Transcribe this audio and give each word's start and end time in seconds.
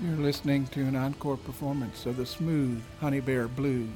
You're 0.00 0.16
listening 0.16 0.66
to 0.68 0.80
an 0.80 0.96
encore 0.96 1.36
performance 1.36 2.06
of 2.06 2.16
the 2.16 2.26
smooth 2.26 2.82
Honey 3.00 3.20
Bear 3.20 3.46
Blues. 3.46 3.88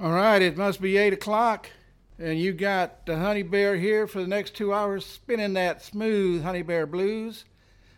All 0.00 0.12
right, 0.12 0.42
it 0.42 0.56
must 0.56 0.80
be 0.80 0.96
8 0.96 1.12
o'clock, 1.12 1.68
and 2.18 2.38
you 2.38 2.52
got 2.52 3.06
the 3.06 3.16
Honey 3.16 3.42
Bear 3.42 3.76
here 3.76 4.06
for 4.06 4.20
the 4.20 4.26
next 4.26 4.54
two 4.54 4.72
hours 4.72 5.06
spinning 5.06 5.52
that 5.52 5.82
smooth 5.82 6.42
Honey 6.42 6.62
Bear 6.62 6.86
Blues. 6.86 7.44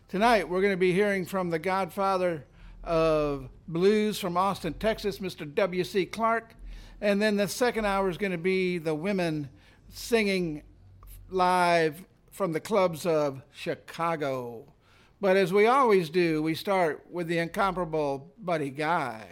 Tonight, 0.09 0.49
we're 0.49 0.61
going 0.61 0.75
to 0.75 0.77
be 0.77 0.93
hearing 0.93 1.25
from 1.25 1.51
the 1.51 1.59
godfather 1.59 2.45
of 2.83 3.49
blues 3.67 4.19
from 4.19 4.37
Austin, 4.37 4.75
Texas, 4.75 5.21
Mr. 5.21 5.53
W.C. 5.55 6.07
Clark. 6.07 6.55
And 7.01 7.21
then 7.21 7.37
the 7.37 7.49
second 7.49 7.87
hour 7.87 8.11
is 8.11 8.19
going 8.19 8.33
to 8.33 8.39
be 8.39 8.79
the 8.79 8.95
women 8.95 9.49
singing 9.89 10.63
live 11.31 12.05
from 12.31 12.53
the 12.53 12.61
clubs 12.61 13.07
of 13.07 13.43
Chicago. 13.53 14.65
But 15.25 15.39
as 15.39 15.55
we 15.55 15.67
always 15.67 16.11
do, 16.11 16.43
we 16.43 16.55
start 16.55 17.07
with 17.11 17.29
the 17.29 17.39
incomparable 17.39 18.35
Buddy 18.39 18.69
Guy. 18.69 19.27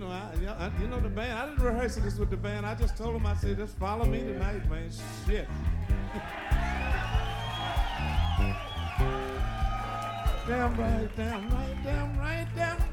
Know, 0.00 0.08
I, 0.08 0.32
I, 0.58 0.70
you 0.80 0.88
know 0.88 0.98
the 0.98 1.08
band. 1.08 1.38
I 1.38 1.46
didn't 1.48 1.62
rehearse 1.62 1.96
this 1.96 2.18
with 2.18 2.30
the 2.30 2.36
band. 2.36 2.66
I 2.66 2.74
just 2.74 2.96
told 2.96 3.14
them, 3.14 3.26
I 3.26 3.34
said, 3.36 3.56
just 3.56 3.76
follow 3.78 4.04
me 4.04 4.20
tonight, 4.20 4.68
man. 4.68 4.90
Shit. 5.26 5.46
damn 10.48 10.76
right, 10.76 11.08
damn 11.16 11.50
right, 11.50 11.76
damn 11.84 12.18
right, 12.18 12.48
damn 12.56 12.89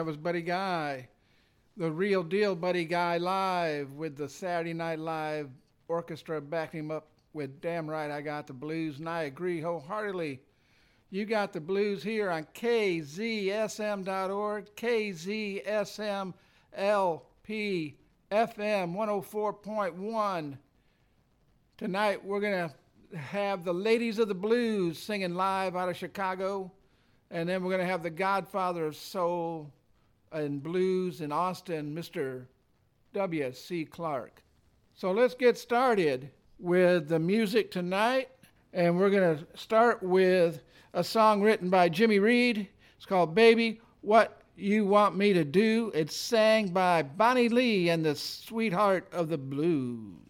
that 0.00 0.06
was 0.06 0.16
Buddy 0.16 0.40
Guy, 0.40 1.06
the 1.76 1.90
real 1.90 2.22
deal 2.22 2.56
Buddy 2.56 2.86
Guy 2.86 3.18
live 3.18 3.92
with 3.92 4.16
the 4.16 4.30
Saturday 4.30 4.72
Night 4.72 4.98
Live 4.98 5.50
orchestra 5.88 6.40
backing 6.40 6.80
him 6.80 6.90
up 6.90 7.08
with 7.34 7.60
Damn 7.60 7.86
Right 7.86 8.10
I 8.10 8.22
Got 8.22 8.46
the 8.46 8.54
Blues, 8.54 8.98
and 8.98 9.06
I 9.06 9.24
agree 9.24 9.60
wholeheartedly. 9.60 10.40
You 11.10 11.26
got 11.26 11.52
the 11.52 11.60
blues 11.60 12.02
here 12.02 12.30
on 12.30 12.44
KZSM.org, 12.54 13.14
KZSM 14.74 16.32
LP 16.72 17.98
FM 18.32 18.94
104.1. 18.94 20.56
Tonight 21.76 22.24
we're 22.24 22.40
going 22.40 22.70
to 22.70 23.18
have 23.18 23.64
the 23.64 23.74
Ladies 23.74 24.18
of 24.18 24.28
the 24.28 24.34
Blues 24.34 24.98
singing 24.98 25.34
live 25.34 25.76
out 25.76 25.90
of 25.90 25.96
Chicago, 25.98 26.72
and 27.30 27.46
then 27.46 27.62
we're 27.62 27.68
going 27.68 27.82
to 27.82 27.86
have 27.86 28.02
the 28.02 28.08
Godfather 28.08 28.86
of 28.86 28.96
Soul, 28.96 29.70
and 30.32 30.62
blues 30.62 31.20
in 31.20 31.32
Austin, 31.32 31.94
Mr. 31.94 32.44
W.C. 33.12 33.84
Clark. 33.86 34.42
So 34.94 35.10
let's 35.12 35.34
get 35.34 35.58
started 35.58 36.30
with 36.58 37.08
the 37.08 37.18
music 37.18 37.70
tonight. 37.70 38.28
And 38.72 38.96
we're 38.96 39.10
going 39.10 39.36
to 39.36 39.58
start 39.58 40.02
with 40.02 40.62
a 40.94 41.02
song 41.02 41.42
written 41.42 41.70
by 41.70 41.88
Jimmy 41.88 42.20
Reed. 42.20 42.68
It's 42.96 43.06
called 43.06 43.34
Baby, 43.34 43.80
What 44.02 44.42
You 44.56 44.86
Want 44.86 45.16
Me 45.16 45.32
to 45.32 45.44
Do. 45.44 45.90
It's 45.94 46.14
sang 46.14 46.68
by 46.68 47.02
Bonnie 47.02 47.48
Lee 47.48 47.88
and 47.88 48.04
the 48.04 48.14
Sweetheart 48.14 49.08
of 49.12 49.28
the 49.28 49.38
Blues. 49.38 50.29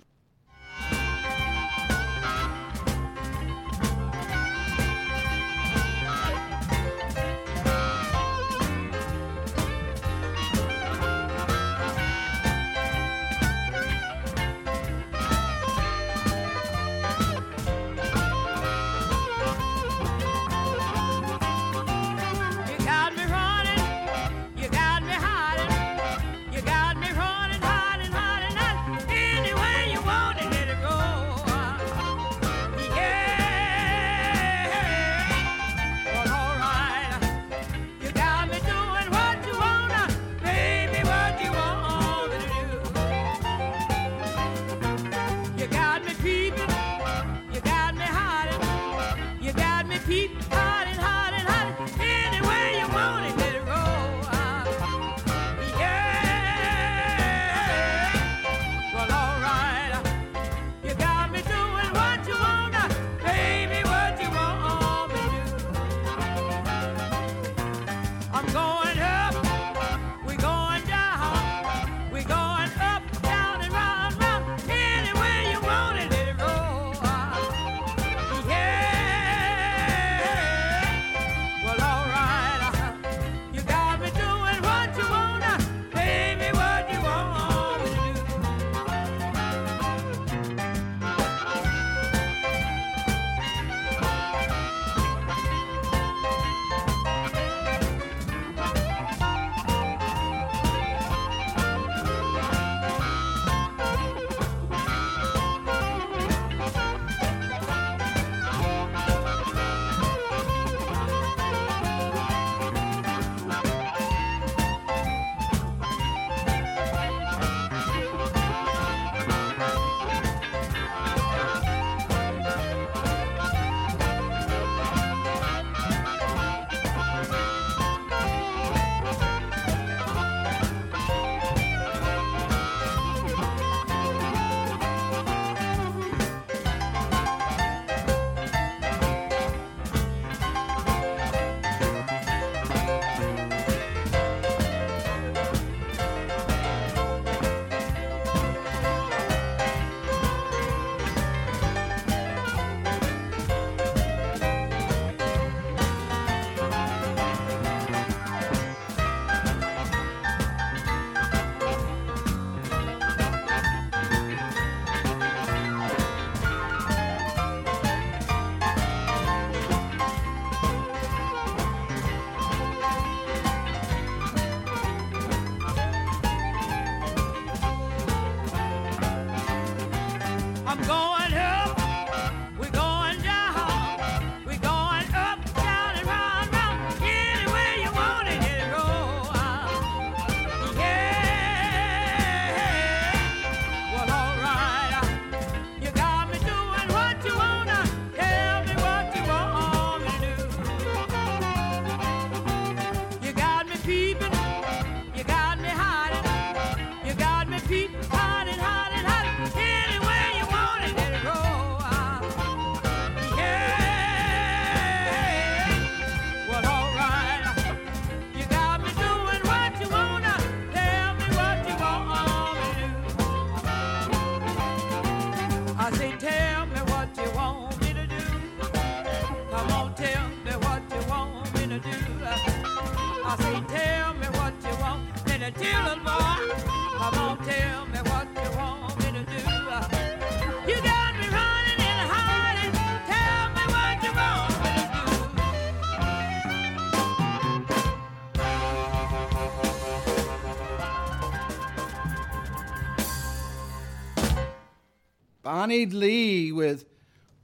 Lee 255.70 256.50
with 256.50 256.84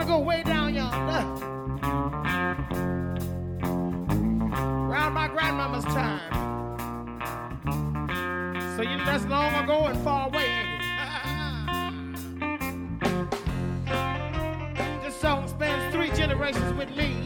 Go 0.09 0.19
way 0.21 0.43
down 0.43 0.75
yonder. 0.75 1.23
Around 4.89 5.13
my 5.13 5.29
grandmama's 5.29 5.85
time. 5.85 6.33
So 8.75 8.83
you 8.83 8.97
that's 9.05 9.27
long 9.27 9.53
ago 9.63 9.85
and 9.85 10.03
far 10.03 10.29
away. 10.29 10.49
this 15.05 15.15
song 15.15 15.47
spans 15.47 15.95
three 15.95 16.11
generations 16.13 16.73
with 16.73 16.89
me. 16.97 17.18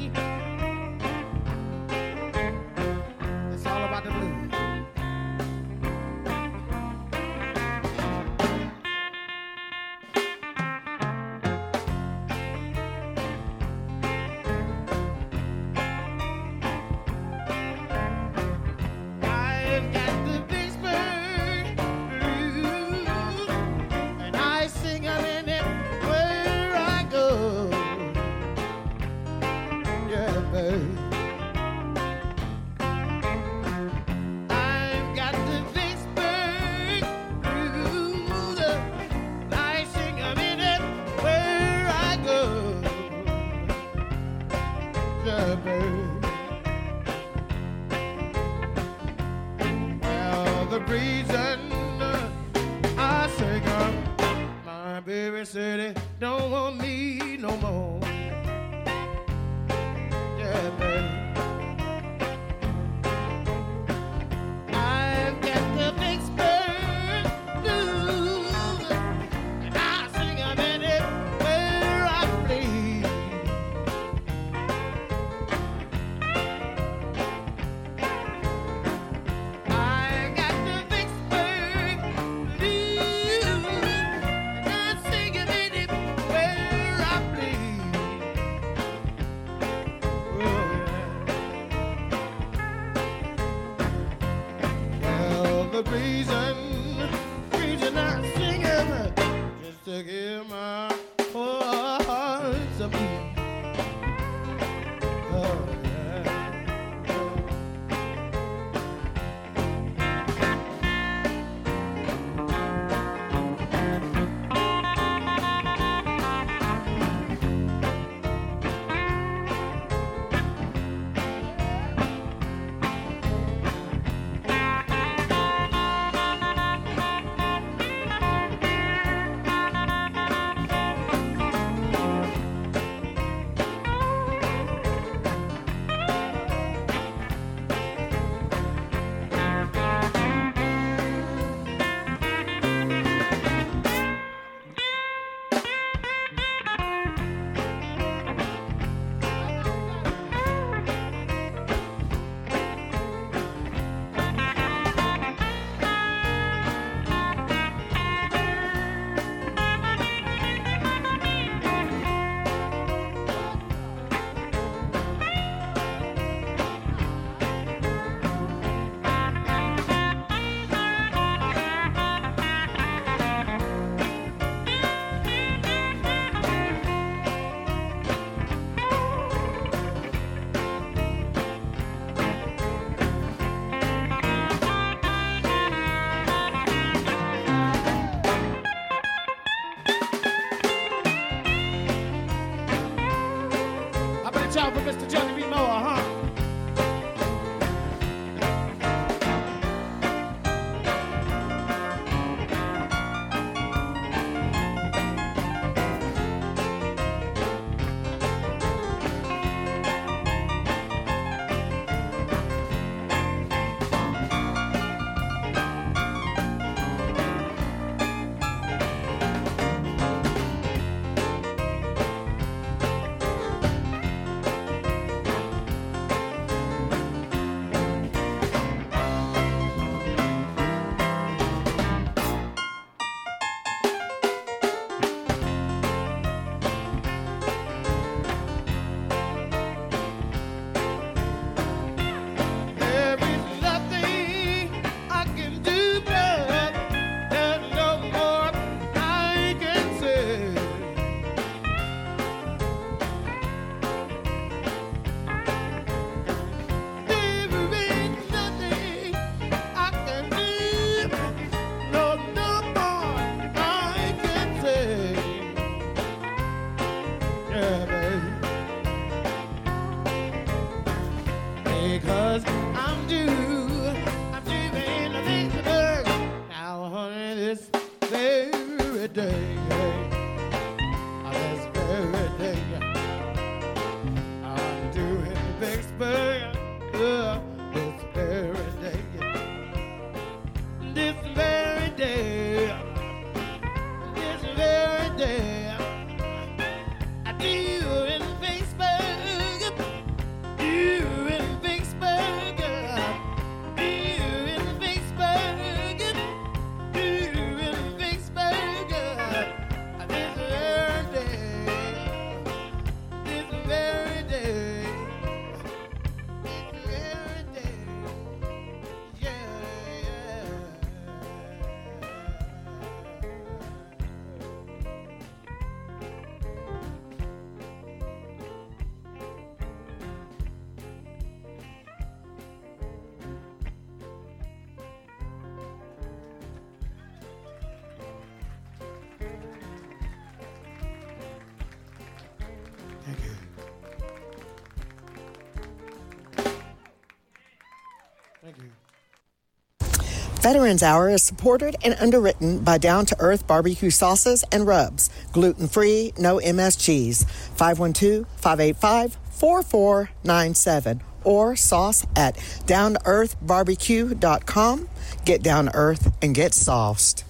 Veterans 350.52 350.82
Hour 350.82 351.08
is 351.08 351.22
supported 351.22 351.76
and 351.82 351.96
underwritten 351.98 352.58
by 352.58 352.76
down 352.76 353.06
to 353.06 353.16
earth 353.20 353.46
barbecue 353.46 353.88
sauces 353.88 354.44
and 354.52 354.66
rubs, 354.66 355.08
gluten 355.32 355.66
free, 355.66 356.12
no 356.18 356.36
MSGs. 356.36 357.24
512 357.56 358.26
585 358.36 359.16
4497 359.30 361.00
or 361.24 361.56
sauce 361.56 362.04
at 362.14 362.36
downearthbarbecue.com. 362.66 364.88
Get 365.24 365.42
down 365.42 365.64
to 365.64 365.74
earth 365.74 366.14
and 366.20 366.34
get 366.34 366.52
sauced. 366.52 367.21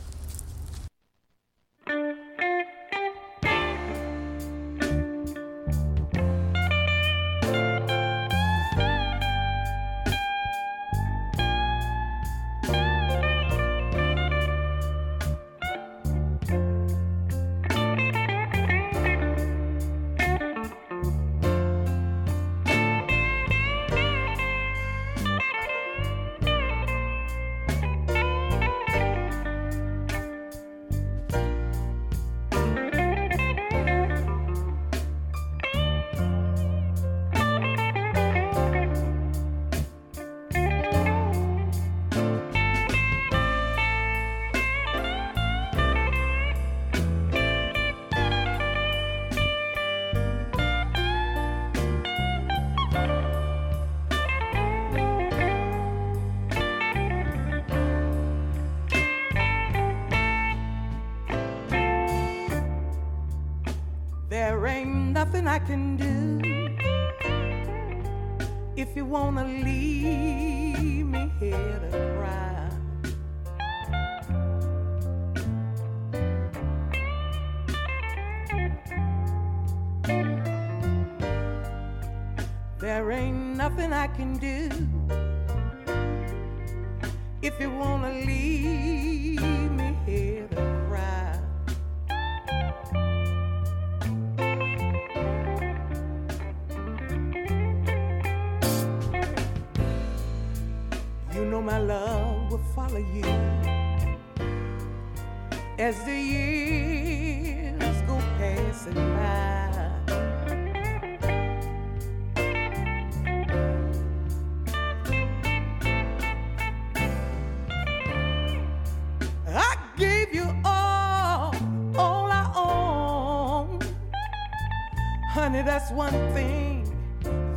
Honey, 125.62 125.70
that's 125.79 125.92
one 125.92 126.35
thing 126.35 126.85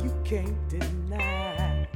you 0.00 0.12
can't 0.22 0.68
deny. 0.68 1.88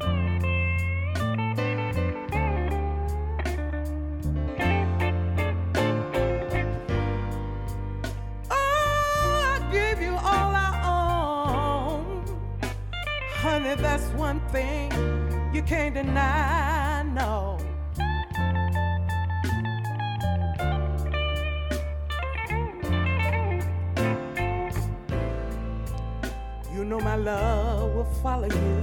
Oh, 8.50 8.50
I 8.50 9.68
give 9.70 10.02
you 10.02 10.10
all 10.10 10.52
I 10.52 10.82
own. 11.94 12.24
Honey, 13.34 13.76
that's 13.76 14.08
one 14.14 14.40
thing 14.48 14.90
you 15.54 15.62
can't 15.62 15.94
deny. 15.94 16.79
Follow 28.40 28.54
you 28.54 28.79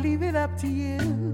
leave 0.00 0.22
it 0.22 0.34
up 0.34 0.56
to 0.58 0.66
you. 0.66 1.29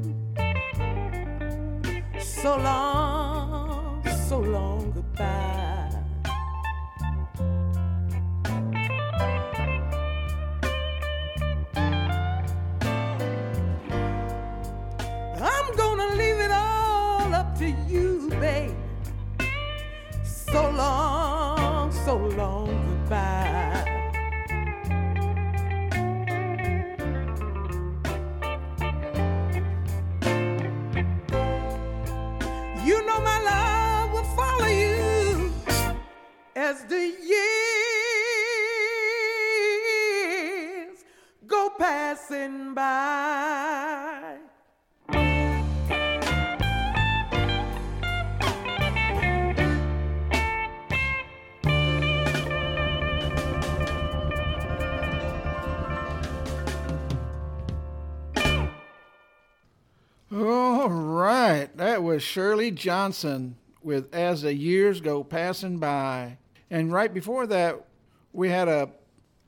All 60.39 60.91
right, 60.91 61.75
that 61.79 62.03
was 62.03 62.23
Shirley 62.23 62.71
Johnson 62.71 63.57
with 63.83 64.15
As 64.15 64.43
the 64.43 64.53
Years 64.53 65.01
Go 65.01 65.25
Passing 65.25 65.79
By. 65.79 66.37
And 66.71 66.93
right 66.93 67.15
before 67.15 67.47
that, 67.47 67.87
we 68.35 68.51
had 68.51 68.69
a 68.69 68.91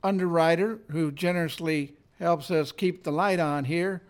underwriter 0.03 0.79
who 0.90 1.12
generously 1.12 1.92
helps 2.18 2.51
us 2.51 2.72
keep 2.72 3.05
the 3.05 3.12
light 3.12 3.38
on 3.38 3.66
here 3.66 4.01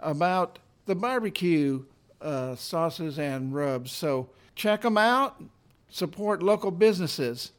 about 0.00 0.58
the 0.86 0.96
barbecue 0.96 1.84
uh, 2.20 2.56
sauces 2.56 3.16
and 3.16 3.54
rubs. 3.54 3.92
So 3.92 4.28
check 4.56 4.82
them 4.82 4.98
out, 4.98 5.40
support 5.88 6.42
local 6.42 6.72
businesses. 6.72 7.52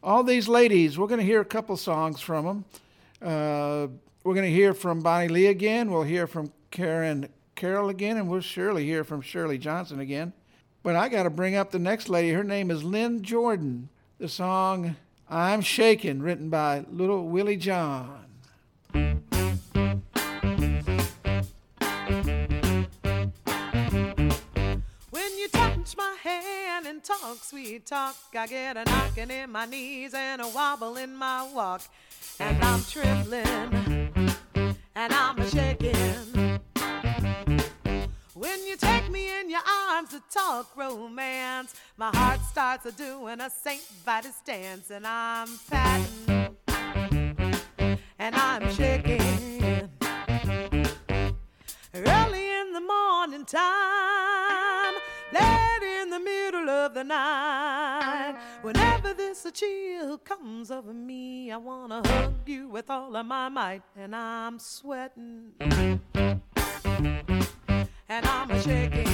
All 0.00 0.22
these 0.22 0.46
ladies, 0.46 0.96
we're 0.96 1.08
going 1.08 1.18
to 1.18 1.26
hear 1.26 1.40
a 1.40 1.44
couple 1.44 1.76
songs 1.76 2.20
from 2.20 2.44
them. 2.44 2.64
Uh, 3.20 3.88
we're 4.22 4.34
going 4.34 4.48
to 4.48 4.56
hear 4.56 4.74
from 4.74 5.00
Bonnie 5.00 5.26
Lee 5.26 5.46
again. 5.46 5.90
We'll 5.90 6.04
hear 6.04 6.28
from 6.28 6.52
Karen 6.70 7.28
Carroll 7.56 7.88
again, 7.88 8.18
and 8.18 8.28
we'll 8.28 8.40
surely 8.42 8.84
hear 8.84 9.02
from 9.02 9.22
Shirley 9.22 9.56
Johnson 9.56 9.98
again. 9.98 10.34
But 10.82 10.94
I 10.94 11.08
got 11.08 11.22
to 11.24 11.30
bring 11.30 11.56
up 11.56 11.70
the 11.70 11.78
next 11.78 12.08
lady. 12.08 12.30
Her 12.30 12.44
name 12.44 12.70
is 12.70 12.84
Lynn 12.84 13.22
Jordan. 13.22 13.88
The 14.18 14.28
song 14.28 14.94
I'm 15.28 15.62
Shakin', 15.62 16.22
written 16.22 16.50
by 16.50 16.84
Little 16.90 17.26
Willie 17.26 17.56
John. 17.56 18.26
When 18.92 19.14
you 25.38 25.48
touch 25.48 25.96
my 25.96 26.14
hand 26.22 26.86
and 26.86 27.02
talk 27.02 27.42
sweet 27.42 27.86
talk, 27.86 28.16
I 28.34 28.46
get 28.46 28.76
a 28.76 28.84
knocking 28.84 29.30
in 29.30 29.50
my 29.50 29.64
knees 29.64 30.12
and 30.14 30.42
a 30.42 30.48
wobble 30.48 30.96
in 30.98 31.16
my 31.16 31.48
walk. 31.52 31.82
And 32.38 32.62
I'm 32.62 32.84
trembling 32.84 34.12
and 34.94 35.12
I'm 35.12 35.38
a 35.38 35.48
shaking. 35.48 36.45
When 38.38 38.66
you 38.66 38.76
take 38.76 39.10
me 39.10 39.40
in 39.40 39.48
your 39.48 39.62
arms 39.88 40.10
to 40.10 40.22
talk 40.30 40.76
romance, 40.76 41.74
my 41.96 42.14
heart 42.14 42.40
starts 42.42 42.84
a 42.84 42.92
doing 42.92 43.40
a 43.40 43.48
St. 43.48 43.80
Vitus 44.04 44.42
dance, 44.44 44.90
and 44.90 45.06
I'm 45.06 45.48
patting 45.70 46.54
and 48.18 48.36
I'm 48.36 48.70
shaking. 48.74 49.22
Early 51.94 52.60
in 52.60 52.74
the 52.74 52.82
morning 52.86 53.46
time, 53.46 54.94
late 55.32 56.02
in 56.02 56.10
the 56.10 56.20
middle 56.20 56.68
of 56.68 56.92
the 56.92 57.04
night. 57.04 58.36
Whenever 58.60 59.14
this 59.14 59.46
chill 59.54 60.18
comes 60.18 60.70
over 60.70 60.92
me, 60.92 61.50
I 61.50 61.56
wanna 61.56 62.06
hug 62.06 62.34
you 62.44 62.68
with 62.68 62.90
all 62.90 63.16
of 63.16 63.24
my 63.24 63.48
might, 63.48 63.82
and 63.96 64.14
I'm 64.14 64.58
sweating, 64.58 65.52
and 68.08 68.26
I'm 68.26 68.50
a 68.50 68.62
shaking. 68.62 69.06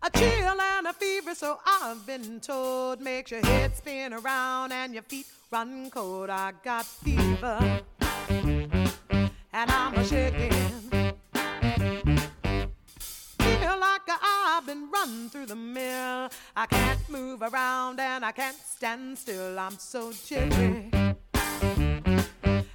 A 0.00 0.10
chill 0.16 0.60
and 0.60 0.86
a 0.86 0.92
fever, 0.92 1.34
so 1.34 1.58
I've 1.66 2.06
been 2.06 2.40
told, 2.40 3.00
makes 3.00 3.30
your 3.30 3.44
head 3.44 3.76
spin 3.76 4.12
around 4.12 4.72
and 4.72 4.94
your 4.94 5.02
feet 5.02 5.26
run 5.50 5.90
cold. 5.90 6.30
I 6.30 6.52
got 6.62 6.84
fever, 6.84 7.82
and 9.52 9.70
I'm 9.70 9.94
a 9.94 10.04
shaking. 10.04 10.52
Feel 13.38 13.78
like 13.80 14.02
I've 14.08 14.66
been 14.66 14.90
run 14.90 15.30
through 15.30 15.46
the 15.46 15.56
mill. 15.56 16.30
I 16.56 16.66
can't 16.68 17.08
move 17.08 17.42
around 17.42 18.00
and 18.00 18.24
I 18.24 18.32
can't 18.32 18.56
stand 18.56 19.18
still. 19.18 19.58
I'm 19.58 19.78
so 19.78 20.12
jittery, 20.12 20.90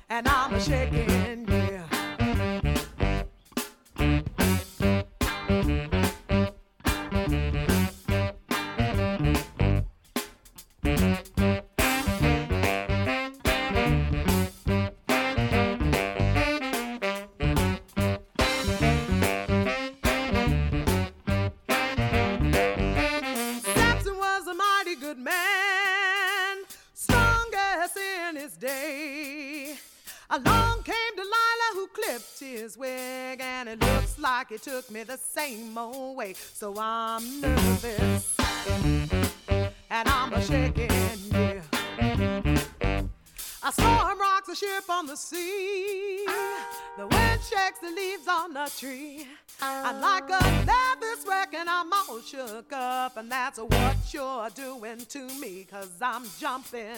and 0.09 0.27
I'm 0.27 0.53
a 0.53 0.59
shaking, 0.59 1.42
it 34.53 34.61
took 34.61 34.91
me 34.91 35.01
the 35.03 35.17
same 35.17 35.75
old 35.77 36.15
way. 36.15 36.33
So 36.33 36.75
I'm 36.77 37.41
nervous, 37.41 38.35
and 39.89 40.07
I'm 40.07 40.33
a 40.33 40.41
shaking, 40.43 40.91
yeah. 41.31 41.61
I 43.65 43.71
saw 43.71 43.95
a 43.95 43.99
storm 43.99 44.19
rocks 44.19 44.49
a 44.49 44.55
ship 44.55 44.89
on 44.89 45.07
the 45.07 45.15
sea. 45.15 46.25
The 46.97 47.07
wind 47.07 47.41
shakes 47.41 47.79
the 47.81 47.89
leaves 47.89 48.27
on 48.27 48.53
the 48.53 48.71
tree. 48.77 49.25
I'm 49.61 50.01
like 50.01 50.29
a 50.29 50.41
nervous 50.65 51.25
wreck 51.27 51.53
and 51.55 51.69
I'm 51.69 51.91
all 51.91 52.19
shook 52.19 52.71
up. 52.73 53.17
And 53.17 53.31
that's 53.31 53.57
what 53.57 53.97
you're 54.11 54.49
doing 54.49 54.99
to 55.09 55.27
me, 55.39 55.65
cause 55.69 55.99
I'm 56.01 56.25
jumping. 56.39 56.97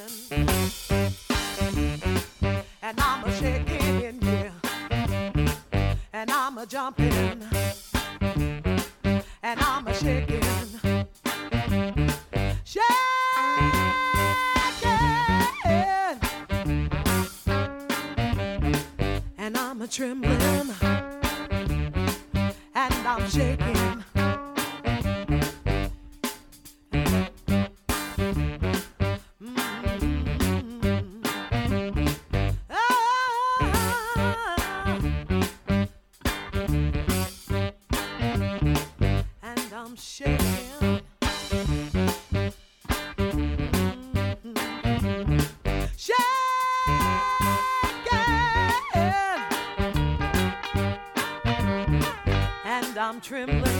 And 2.81 2.99
I'm 2.99 3.23
a 3.23 3.31
shaking. 3.39 3.74
And 6.27 6.31
I'm 6.31 6.57
a 6.57 6.65
jumping. 6.65 7.13
And 9.43 9.59
I'm 9.59 9.87
a 9.87 9.93
shaking. 9.93 10.41
Shaking 12.63 12.85
and 19.37 19.55
I'm 19.55 19.83
a 19.83 19.87
trembling, 19.87 20.73
and 22.73 22.93
I'm 23.05 23.29
shaking. 23.29 23.74
I'm 53.15 53.21
trembling. 53.21 53.74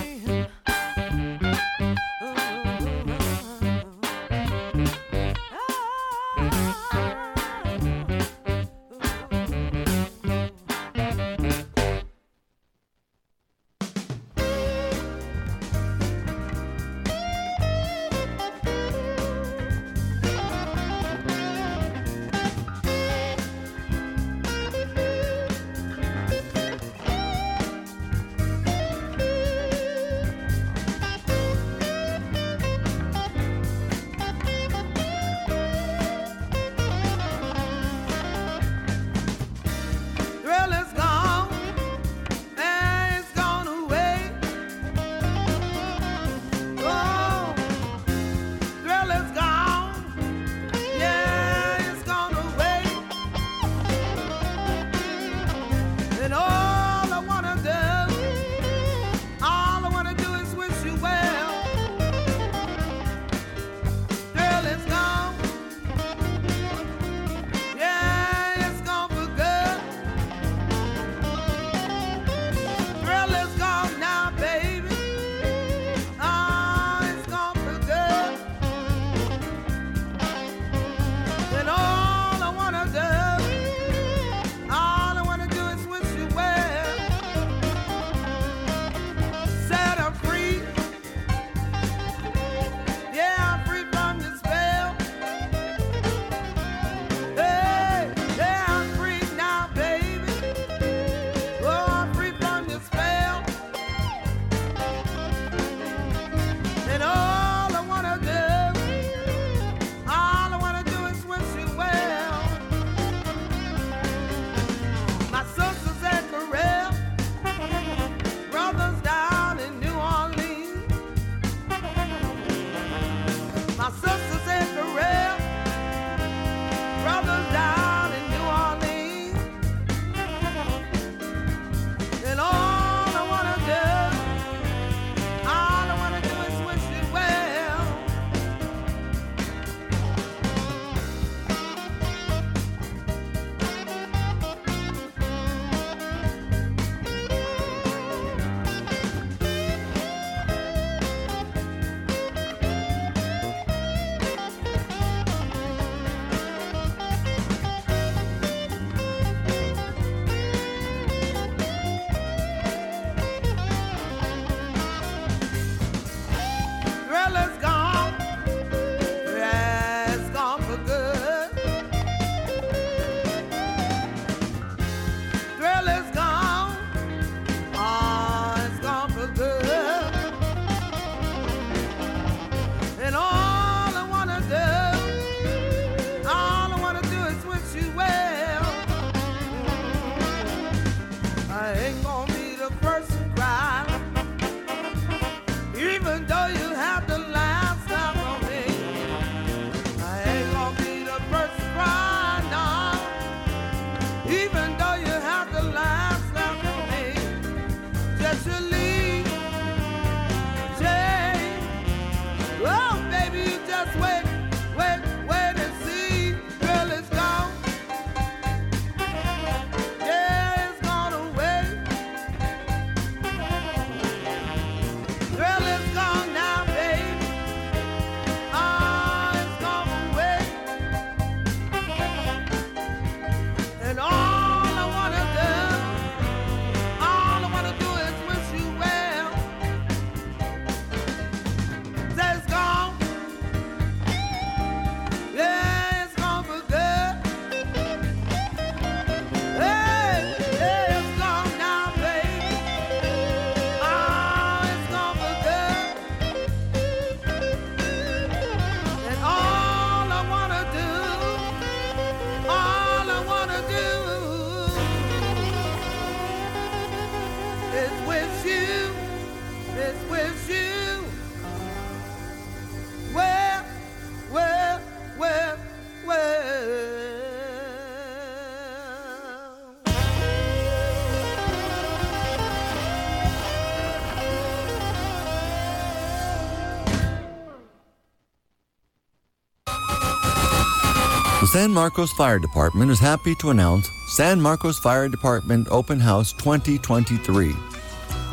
San 291.56 291.72
Marcos 291.72 292.12
Fire 292.12 292.38
Department 292.38 292.91
is 292.91 292.99
happy 292.99 293.34
to 293.36 293.49
announce 293.49 293.89
San 294.08 294.41
Marcos 294.41 294.78
Fire 294.78 295.08
Department 295.08 295.70
Open 295.72 296.01
House 296.01 296.34
2023. 296.34 297.56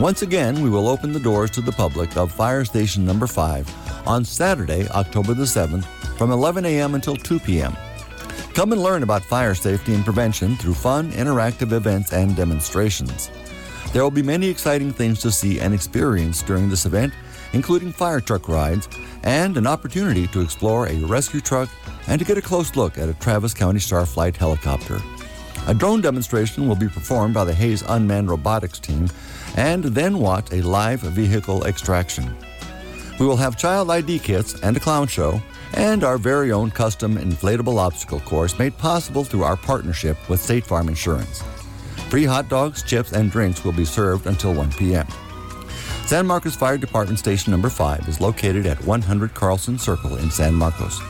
Once 0.00 0.22
again, 0.22 0.60
we 0.60 0.68
will 0.68 0.88
open 0.88 1.12
the 1.12 1.20
doors 1.20 1.48
to 1.52 1.60
the 1.60 1.70
public 1.70 2.16
of 2.16 2.32
Fire 2.32 2.64
Station 2.64 3.04
Number 3.04 3.28
5 3.28 4.08
on 4.08 4.24
Saturday, 4.24 4.88
October 4.88 5.34
the 5.34 5.44
7th 5.44 5.84
from 6.18 6.32
11 6.32 6.64
a.m. 6.64 6.96
until 6.96 7.14
2 7.14 7.38
p.m. 7.38 7.76
Come 8.54 8.72
and 8.72 8.82
learn 8.82 9.04
about 9.04 9.22
fire 9.22 9.54
safety 9.54 9.94
and 9.94 10.04
prevention 10.04 10.56
through 10.56 10.74
fun, 10.74 11.12
interactive 11.12 11.70
events 11.70 12.12
and 12.12 12.34
demonstrations. 12.34 13.30
There 13.92 14.02
will 14.02 14.10
be 14.10 14.24
many 14.24 14.48
exciting 14.48 14.92
things 14.92 15.20
to 15.20 15.30
see 15.30 15.60
and 15.60 15.72
experience 15.72 16.42
during 16.42 16.68
this 16.68 16.86
event, 16.86 17.14
including 17.52 17.92
fire 17.92 18.20
truck 18.20 18.48
rides 18.48 18.88
and 19.22 19.56
an 19.56 19.68
opportunity 19.68 20.26
to 20.26 20.40
explore 20.40 20.88
a 20.88 20.98
rescue 21.04 21.40
truck 21.40 21.68
and 22.12 22.18
to 22.18 22.26
get 22.26 22.36
a 22.36 22.42
close 22.42 22.76
look 22.76 22.98
at 22.98 23.08
a 23.08 23.14
Travis 23.14 23.54
County 23.54 23.78
Starflight 23.78 24.36
helicopter. 24.36 25.00
A 25.66 25.72
drone 25.72 26.02
demonstration 26.02 26.68
will 26.68 26.76
be 26.76 26.86
performed 26.86 27.32
by 27.32 27.42
the 27.42 27.54
Hays 27.54 27.82
Unmanned 27.88 28.28
Robotics 28.28 28.78
team 28.78 29.08
and 29.56 29.82
then 29.82 30.18
watch 30.18 30.52
a 30.52 30.60
live 30.60 31.00
vehicle 31.00 31.64
extraction. 31.64 32.36
We 33.18 33.24
will 33.24 33.38
have 33.38 33.56
child 33.56 33.90
ID 33.90 34.18
kits 34.18 34.60
and 34.60 34.76
a 34.76 34.80
clown 34.80 35.06
show 35.06 35.40
and 35.72 36.04
our 36.04 36.18
very 36.18 36.52
own 36.52 36.70
custom 36.70 37.16
inflatable 37.16 37.78
obstacle 37.78 38.20
course 38.20 38.58
made 38.58 38.76
possible 38.76 39.24
through 39.24 39.44
our 39.44 39.56
partnership 39.56 40.18
with 40.28 40.42
State 40.42 40.66
Farm 40.66 40.90
Insurance. 40.90 41.42
Free 42.10 42.26
hot 42.26 42.50
dogs, 42.50 42.82
chips, 42.82 43.12
and 43.12 43.30
drinks 43.30 43.64
will 43.64 43.72
be 43.72 43.86
served 43.86 44.26
until 44.26 44.52
1 44.52 44.72
p.m. 44.72 45.06
San 46.04 46.26
Marcos 46.26 46.56
Fire 46.56 46.76
Department 46.76 47.18
Station 47.18 47.52
Number 47.52 47.70
5 47.70 48.06
is 48.06 48.20
located 48.20 48.66
at 48.66 48.84
100 48.84 49.32
Carlson 49.32 49.78
Circle 49.78 50.16
in 50.16 50.30
San 50.30 50.52
Marcos. 50.52 51.00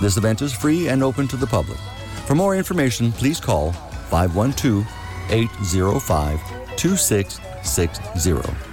This 0.00 0.16
event 0.16 0.42
is 0.42 0.52
free 0.52 0.88
and 0.88 1.02
open 1.02 1.26
to 1.28 1.36
the 1.36 1.46
public. 1.46 1.78
For 2.26 2.36
more 2.36 2.54
information, 2.54 3.10
please 3.10 3.40
call 3.40 3.72
512 3.72 4.86
805 5.28 6.40
2660. 6.76 8.68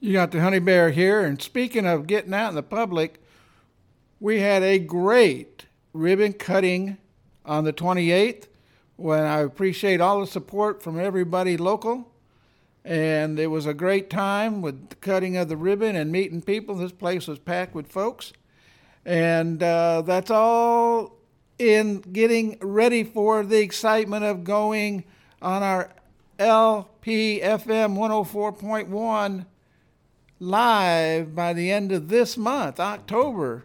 You 0.00 0.12
got 0.12 0.32
the 0.32 0.40
honey 0.42 0.58
bear 0.58 0.90
here, 0.90 1.24
and 1.24 1.40
speaking 1.40 1.86
of 1.86 2.06
getting 2.06 2.34
out 2.34 2.50
in 2.50 2.54
the 2.54 2.62
public, 2.62 3.22
we 4.20 4.40
had 4.40 4.62
a 4.62 4.78
great 4.78 5.64
ribbon 5.94 6.34
cutting 6.34 6.98
on 7.46 7.64
the 7.64 7.72
28th 7.72 8.48
when 8.96 9.24
I 9.24 9.38
appreciate 9.38 10.02
all 10.02 10.20
the 10.20 10.26
support 10.26 10.82
from 10.82 11.00
everybody 11.00 11.56
local. 11.56 12.12
And 12.84 13.38
it 13.38 13.46
was 13.46 13.64
a 13.64 13.72
great 13.72 14.10
time 14.10 14.60
with 14.60 14.90
the 14.90 14.96
cutting 14.96 15.36
of 15.36 15.48
the 15.48 15.56
ribbon 15.56 15.96
and 15.96 16.12
meeting 16.12 16.42
people. 16.42 16.74
This 16.74 16.92
place 16.92 17.26
was 17.26 17.38
packed 17.38 17.74
with 17.74 17.86
folks. 17.86 18.32
And 19.04 19.62
uh, 19.62 20.02
that's 20.02 20.30
all 20.30 21.18
in 21.58 22.00
getting 22.00 22.58
ready 22.60 23.04
for 23.04 23.44
the 23.44 23.60
excitement 23.60 24.24
of 24.24 24.44
going 24.44 25.04
on 25.40 25.62
our 25.62 25.90
LPFM 26.38 27.96
104.1 27.96 29.46
live 30.38 31.34
by 31.34 31.52
the 31.52 31.70
end 31.70 31.92
of 31.92 32.08
this 32.08 32.36
month, 32.36 32.80
October. 32.80 33.64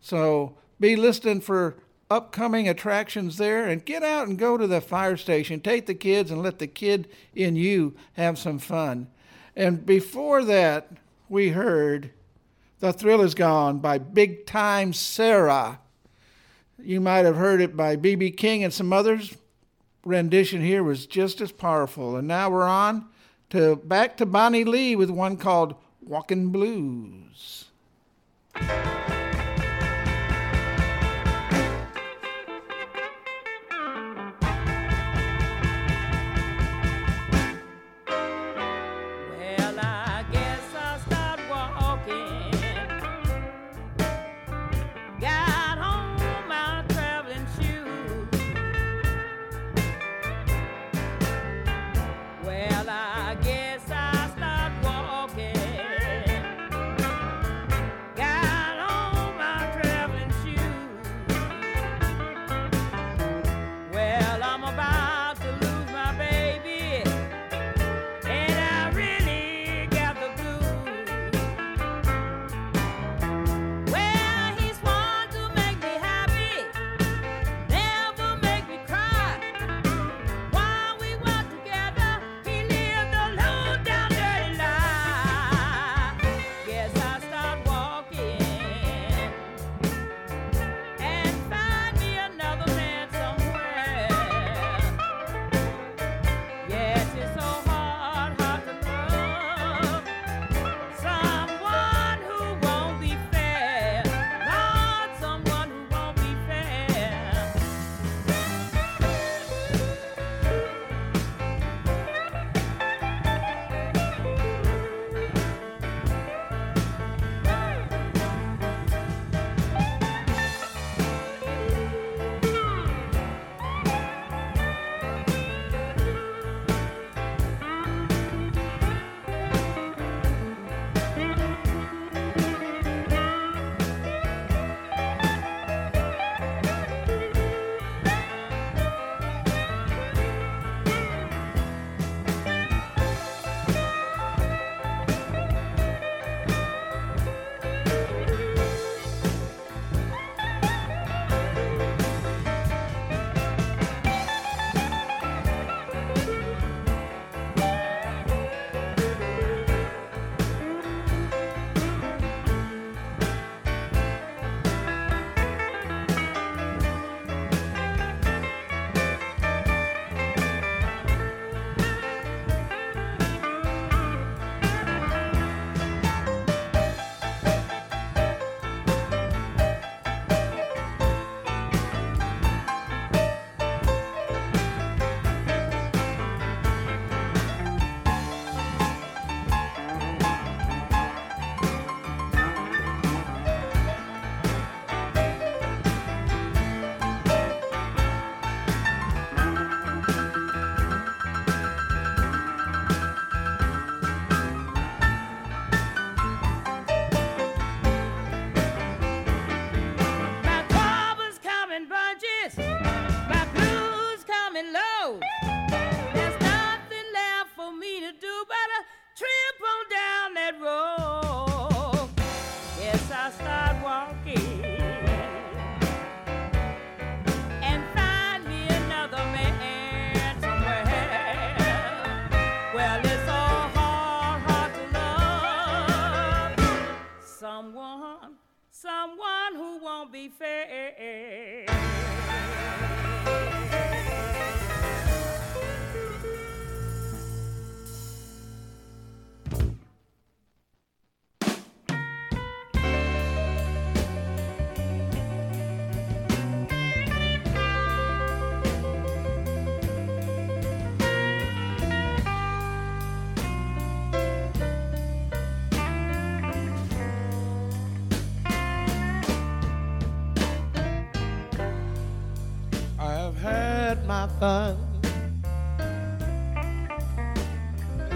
So 0.00 0.56
be 0.78 0.94
listening 0.94 1.40
for 1.40 1.76
upcoming 2.10 2.68
attractions 2.68 3.36
there 3.36 3.66
and 3.66 3.84
get 3.84 4.02
out 4.02 4.28
and 4.28 4.38
go 4.38 4.56
to 4.56 4.66
the 4.66 4.80
fire 4.80 5.16
station. 5.16 5.60
Take 5.60 5.86
the 5.86 5.94
kids 5.94 6.30
and 6.30 6.42
let 6.42 6.58
the 6.58 6.66
kid 6.66 7.08
in 7.34 7.56
you 7.56 7.94
have 8.14 8.38
some 8.38 8.58
fun. 8.58 9.08
And 9.56 9.84
before 9.84 10.44
that, 10.44 10.88
we 11.28 11.50
heard 11.50 12.10
The 12.80 12.92
Thrill 12.92 13.22
Is 13.22 13.34
Gone 13.34 13.80
by 13.80 13.98
Big 13.98 14.46
Time 14.46 14.92
Sarah. 14.92 15.80
You 16.78 17.00
might 17.00 17.24
have 17.24 17.34
heard 17.34 17.60
it 17.60 17.76
by 17.76 17.96
B.B. 17.96 18.30
King 18.30 18.62
and 18.62 18.72
some 18.72 18.92
others. 18.92 19.36
Rendition 20.04 20.62
here 20.62 20.84
was 20.84 21.04
just 21.04 21.40
as 21.40 21.50
powerful. 21.50 22.14
And 22.14 22.28
now 22.28 22.50
we're 22.50 22.62
on 22.62 23.06
to 23.50 23.74
back 23.76 24.16
to 24.18 24.26
Bonnie 24.26 24.62
Lee 24.62 24.94
with 24.94 25.10
one 25.10 25.36
called 25.36 25.74
Walking 26.00 26.50
Blues. 26.50 27.64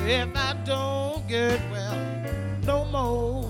If 0.04 0.36
I 0.36 0.56
don't 0.64 1.26
get 1.28 1.60
well 1.70 1.96
no 2.64 2.84
more. 2.86 3.41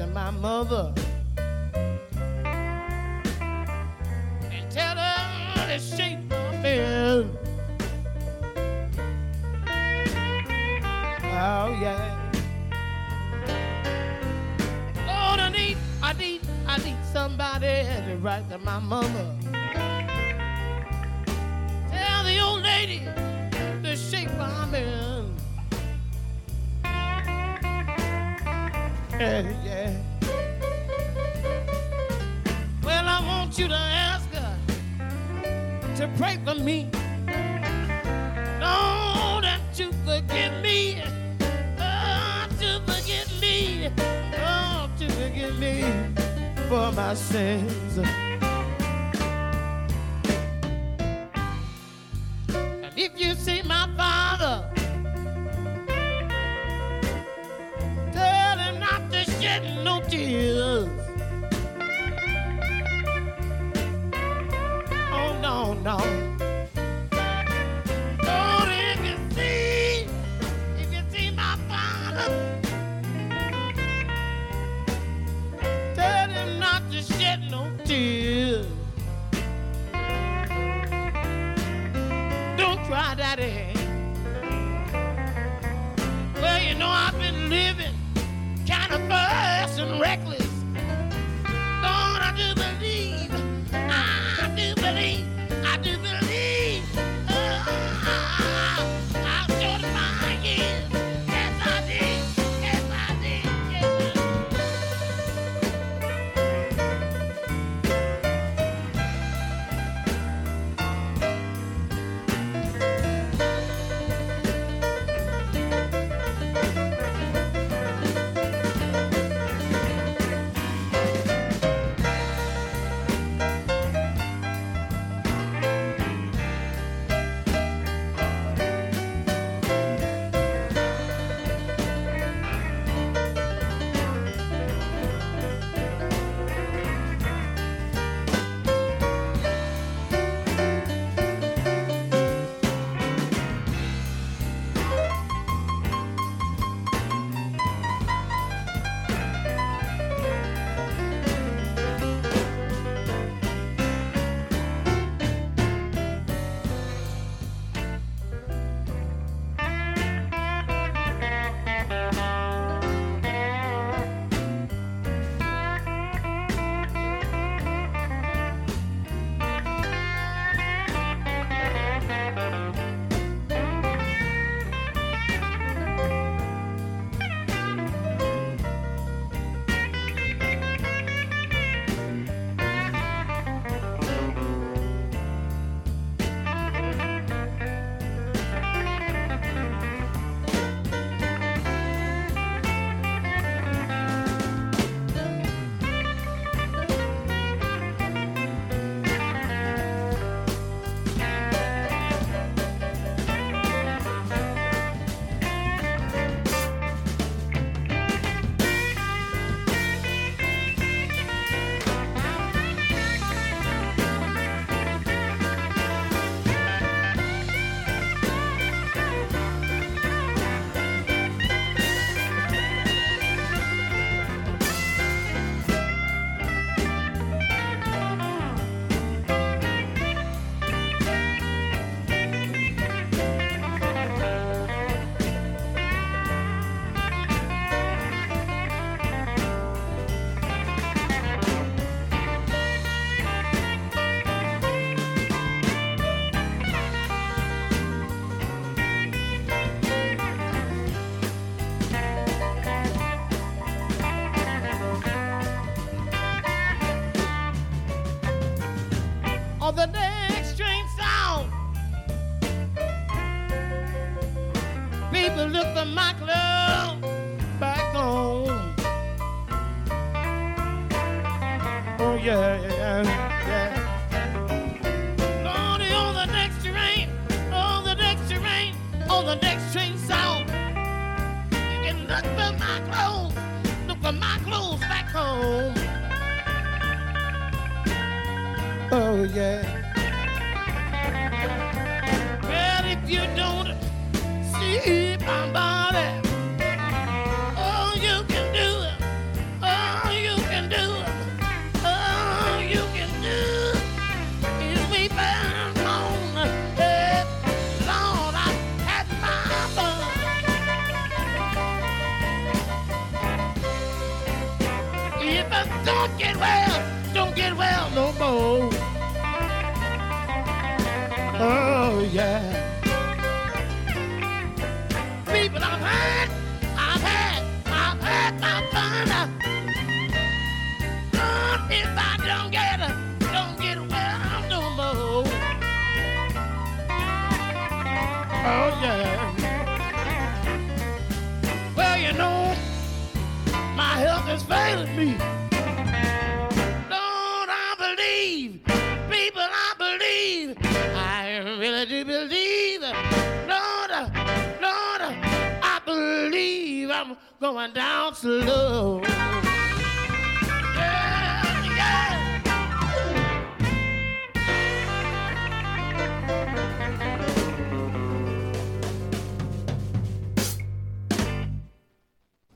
to 0.00 0.06
my 0.06 0.30
mother. 0.30 0.99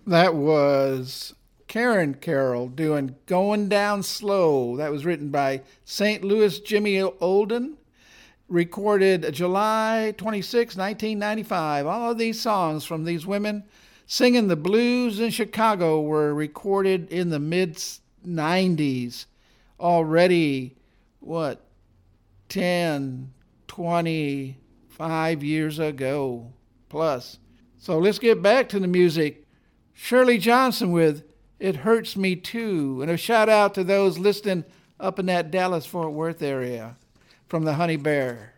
That 0.07 0.35
was 0.35 1.35
Karen 1.67 2.15
Carroll 2.15 2.69
doing 2.69 3.17
Going 3.25 3.71
Down 3.71 4.03
Slow. 4.03 4.77
That 4.77 4.93
was 4.93 5.07
written 5.07 5.31
by 5.31 5.63
St. 5.87 6.23
Louis 6.23 6.61
Jimmy 6.61 6.97
Oden, 6.97 7.77
recorded 8.47 9.33
July 9.33 10.13
26, 10.19 10.77
1995. 10.77 11.87
All 11.87 12.11
of 12.11 12.19
these 12.19 12.39
songs 12.39 12.85
from 12.85 13.05
these 13.05 13.25
women 13.25 13.65
singing 14.07 14.49
the 14.49 14.57
blues 14.57 15.21
in 15.21 15.31
Chicago 15.31 16.03
were 16.03 16.35
recorded 16.35 17.11
in 17.11 17.31
the 17.31 17.41
mid 17.41 17.83
90s. 18.27 19.25
Already, 19.81 20.77
what, 21.21 21.63
10, 22.51 23.33
25 23.69 25.43
years 25.43 25.79
ago 25.79 26.53
plus. 26.91 27.39
So 27.79 27.99
let's 27.99 28.19
get 28.19 28.43
back 28.43 28.69
to 28.69 28.79
the 28.79 28.87
music. 28.87 29.44
Shirley 29.95 30.39
Johnson 30.39 30.91
with 30.91 31.25
It 31.61 31.77
Hurts 31.77 32.17
Me 32.17 32.35
Too. 32.37 33.01
And 33.01 33.11
a 33.11 33.17
shout 33.17 33.49
out 33.49 33.75
to 33.75 33.85
those 33.85 34.19
listening 34.19 34.65
up 34.99 35.19
in 35.19 35.27
that 35.27 35.51
Dallas 35.51 35.87
Fort 35.87 36.13
Worth 36.13 36.43
area 36.43 36.97
from 37.49 37.65
the 37.65 37.75
Honey 37.75 37.97
Bear. 37.97 38.54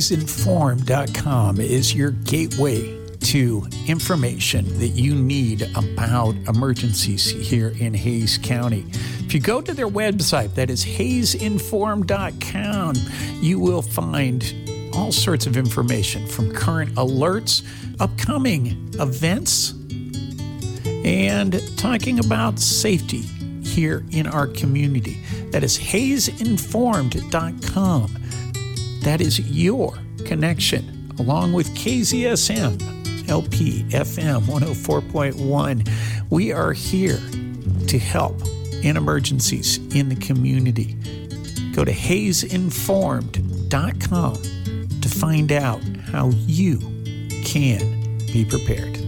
haysinformed.com 0.00 1.60
is 1.60 1.94
your 1.94 2.12
gateway 2.12 2.98
to 3.18 3.66
information 3.86 4.64
that 4.78 4.88
you 4.88 5.14
need 5.14 5.60
about 5.76 6.34
emergencies 6.48 7.28
here 7.28 7.74
in 7.78 7.92
Hays 7.92 8.38
County. 8.38 8.86
If 9.18 9.34
you 9.34 9.40
go 9.40 9.60
to 9.60 9.74
their 9.74 9.90
website, 9.90 10.54
that 10.54 10.70
is 10.70 10.82
haysinformed.com, 10.86 12.94
you 13.42 13.60
will 13.60 13.82
find 13.82 14.90
all 14.94 15.12
sorts 15.12 15.46
of 15.46 15.58
information 15.58 16.26
from 16.26 16.50
current 16.50 16.94
alerts, 16.94 17.62
upcoming 18.00 18.90
events, 18.94 19.74
and 21.04 21.60
talking 21.76 22.20
about 22.20 22.58
safety 22.58 23.20
here 23.62 24.02
in 24.12 24.26
our 24.26 24.46
community. 24.46 25.18
That 25.50 25.62
is 25.62 25.78
haysinformed.com. 25.78 28.19
That 29.02 29.20
is 29.22 29.40
your 29.40 29.94
connection, 30.26 31.10
along 31.18 31.54
with 31.54 31.74
KZSM, 31.74 33.30
LP 33.30 33.84
FM 33.84 34.42
104.1. 34.42 35.88
We 36.28 36.52
are 36.52 36.72
here 36.72 37.18
to 37.86 37.98
help 37.98 38.42
in 38.82 38.98
emergencies 38.98 39.78
in 39.94 40.10
the 40.10 40.16
community. 40.16 40.98
Go 41.72 41.84
to 41.84 41.92
haysinformed.com 41.92 44.34
to 45.00 45.08
find 45.08 45.52
out 45.52 45.80
how 46.12 46.28
you 46.46 46.78
can 47.44 48.18
be 48.26 48.44
prepared. 48.44 48.98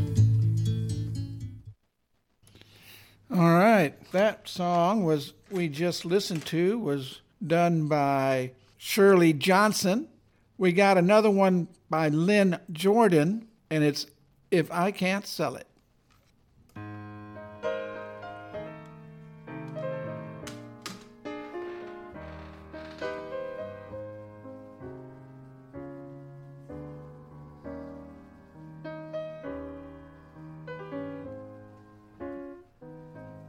All 3.31 3.55
right, 3.55 3.95
that 4.13 4.49
song 4.49 5.05
was 5.05 5.35
we 5.51 5.69
just 5.69 6.07
listened 6.07 6.47
to 6.47 6.79
was 6.79 7.21
done 7.47 7.89
by 7.89 8.53
Shirley 8.85 9.33
Johnson. 9.33 10.09
We 10.59 10.73
got 10.73 10.99
another 10.99 11.31
one 11.31 11.69
by 11.89 12.09
Lynne 12.09 12.59
Jordan, 12.73 13.47
and 13.71 13.85
it's 13.85 14.07
If 14.51 14.73
I 14.73 14.91
Can't 14.91 15.25
Sell 15.25 15.55
It. 15.55 15.69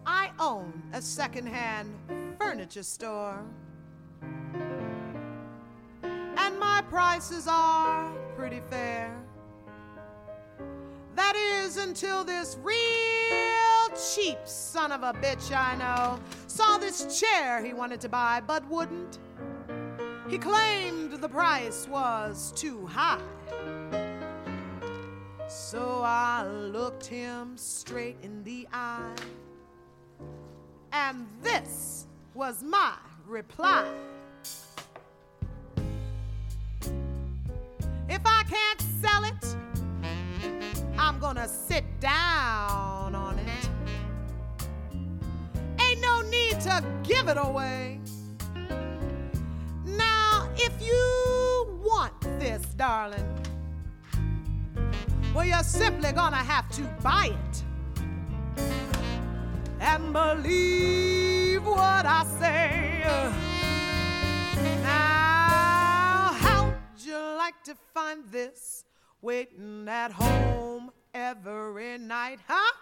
I 0.05 0.29
own 0.37 0.83
a 0.93 1.01
secondhand 1.01 1.91
furniture 2.37 2.83
store. 2.83 3.43
And 6.37 6.59
my 6.59 6.83
prices 6.89 7.47
are 7.47 8.11
pretty 8.35 8.61
fair. 8.69 9.15
That 11.15 11.35
is 11.35 11.77
until 11.77 12.23
this 12.23 12.57
real 12.61 13.97
cheap 14.13 14.39
son 14.45 14.91
of 14.91 15.03
a 15.03 15.13
bitch 15.13 15.55
I 15.55 15.75
know 15.75 16.19
saw 16.47 16.77
this 16.77 17.19
chair 17.19 17.63
he 17.63 17.73
wanted 17.73 18.01
to 18.01 18.09
buy 18.09 18.41
but 18.45 18.67
wouldn't. 18.69 19.19
He 20.29 20.37
claimed 20.37 21.13
the 21.13 21.29
price 21.29 21.87
was 21.87 22.51
too 22.55 22.87
high. 22.87 23.21
So 25.47 26.01
I 26.03 26.47
looked 26.47 27.05
him 27.05 27.57
straight 27.57 28.17
in 28.23 28.43
the 28.43 28.67
eye. 28.73 29.15
And 30.91 31.27
this 31.41 32.07
was 32.33 32.63
my 32.63 32.95
reply. 33.27 33.85
If 38.09 38.21
I 38.25 38.43
can't 38.43 38.81
sell 39.01 39.23
it, 39.23 39.55
I'm 40.97 41.19
gonna 41.19 41.47
sit 41.47 41.83
down 41.99 43.15
on 43.15 43.39
it. 43.39 43.69
Ain't 45.81 46.01
no 46.01 46.21
need 46.21 46.59
to 46.61 46.83
give 47.03 47.27
it 47.27 47.37
away. 47.37 47.99
Now, 49.85 50.49
if 50.55 50.73
you 50.81 51.79
want 51.83 52.13
this, 52.39 52.61
darling, 52.75 53.25
well, 55.33 55.45
you're 55.45 55.63
simply 55.63 56.11
gonna 56.11 56.35
have 56.35 56.69
to 56.71 56.83
buy 57.01 57.31
it 57.33 57.63
and 59.79 60.13
believe 60.13 61.65
what 61.65 62.05
I 62.05 62.23
say. 62.39 63.03
Now, 64.83 65.12
to 67.65 67.75
find 67.93 68.23
this 68.29 68.83
waiting 69.21 69.87
at 69.87 70.11
home 70.11 70.91
every 71.13 71.97
night, 71.97 72.39
huh? 72.45 72.73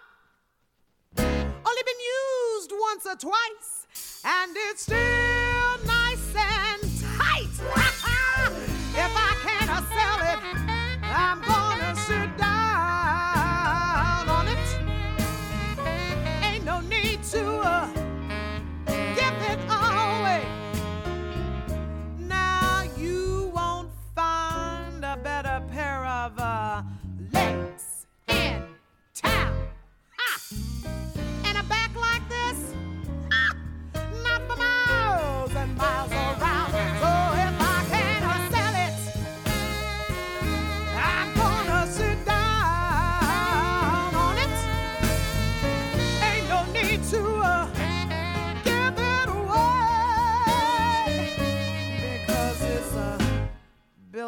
Only 1.18 1.82
been 1.84 2.00
used 2.56 2.72
once 2.72 3.06
or 3.06 3.14
twice, 3.14 3.86
and 4.24 4.50
it's 4.56 4.82
still 4.82 5.78
nice 5.86 6.34
and 6.34 6.82
tight. 7.16 7.46
if 8.96 9.12
I 9.14 9.36
can't 9.44 9.70
sell 9.94 10.18
it, 10.32 10.40
I'm 11.04 11.40
gonna 11.42 11.94
sit 11.94 12.36
down 12.36 14.28
on 14.28 14.48
it. 14.48 14.68
Ain't 16.42 16.64
no 16.64 16.80
need 16.80 17.22
to 17.24 17.46
uh, 17.60 18.01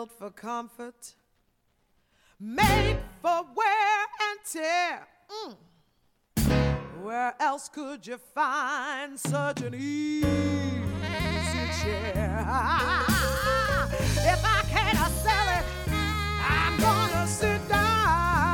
built 0.04 0.18
for 0.18 0.30
comfort, 0.30 1.14
made 2.38 2.98
for 3.22 3.46
wear 3.56 4.06
and 4.28 4.38
tear. 4.44 5.06
Mm. 5.30 5.56
Where 7.02 7.34
else 7.40 7.68
could 7.68 8.06
you 8.06 8.18
find 8.34 9.18
such 9.18 9.62
an 9.62 9.74
easy 9.74 10.26
chair? 11.80 12.44
If 14.32 14.44
I 14.44 14.62
can't 14.68 15.12
sell 15.24 15.48
it, 15.58 15.64
I'm 16.40 16.80
gonna 16.80 17.26
sit 17.26 17.68
down 17.68 18.53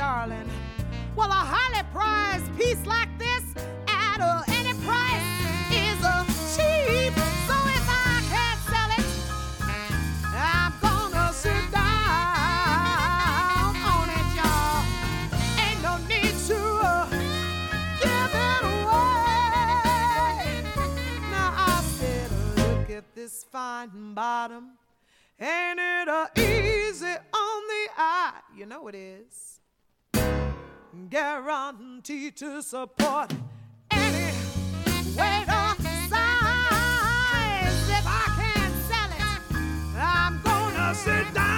darling. 0.00 0.48
Well, 1.14 1.28
a 1.28 1.44
highly 1.54 1.84
prized 1.92 2.48
piece 2.56 2.86
like 2.86 3.10
this 3.18 3.44
at 3.86 4.18
any 4.48 4.72
price 4.80 5.28
is 5.68 6.02
uh, 6.02 6.24
cheap. 6.54 7.12
So 7.48 7.56
if 7.78 7.86
I 7.86 8.22
can't 8.32 8.60
sell 8.72 8.90
it, 8.96 9.04
I'm 10.32 10.72
gonna 10.80 11.28
sit 11.34 11.70
down 11.70 13.76
on 13.92 14.08
it, 14.18 14.26
y'all. 14.38 14.80
Ain't 15.64 15.80
no 15.84 15.94
need 16.08 16.32
to 16.48 16.58
uh, 16.80 17.04
give 18.00 18.32
it 18.48 18.62
away. 18.72 20.64
Now 21.30 21.48
I 21.72 21.74
said, 21.98 22.28
look 22.56 22.88
at 22.88 23.04
this 23.14 23.44
fine 23.52 24.14
bottom. 24.14 24.78
Ain't 25.38 25.78
it 25.78 26.08
uh, 26.08 26.26
easy 26.38 27.16
on 27.44 27.60
the 27.72 27.84
eye? 27.98 28.40
You 28.56 28.64
know 28.64 28.88
it 28.88 28.94
is 28.94 29.49
guaranteed 31.08 32.36
to 32.36 32.62
support 32.62 33.32
any 33.90 34.32
weight 35.16 35.48
or 35.48 35.74
size. 36.08 37.88
If 37.88 38.06
I 38.06 38.24
can't 38.38 38.76
sell 38.88 39.12
it, 39.18 39.40
I'm 39.96 40.40
gonna 40.42 40.94
sit 40.94 41.34
down 41.34 41.49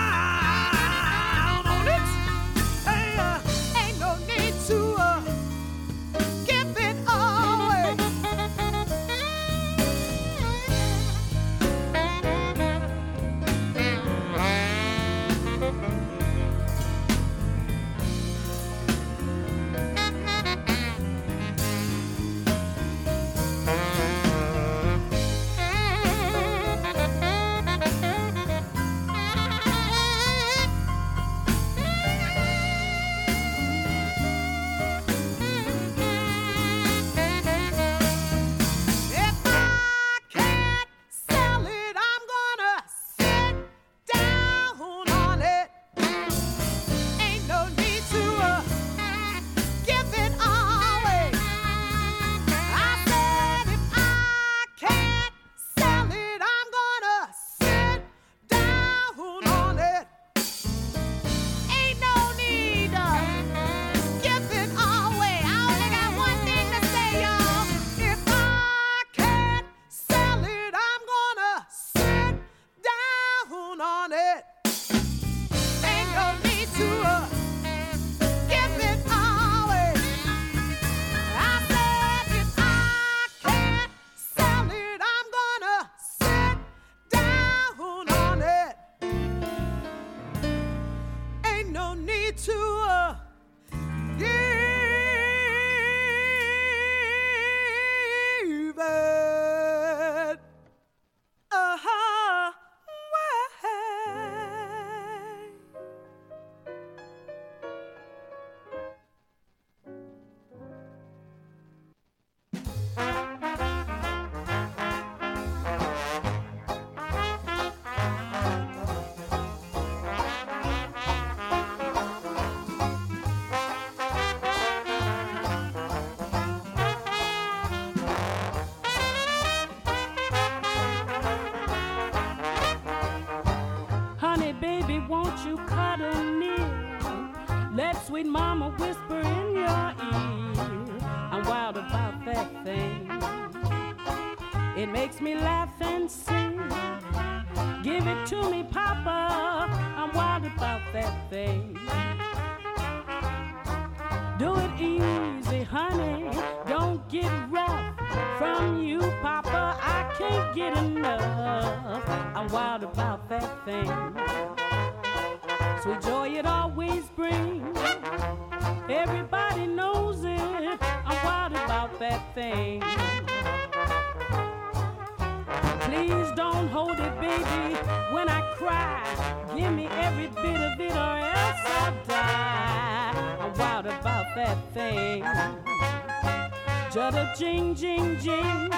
Jada 186.93 187.35
jing 187.39 187.75
jing 187.75 188.19
jing. 188.21 188.71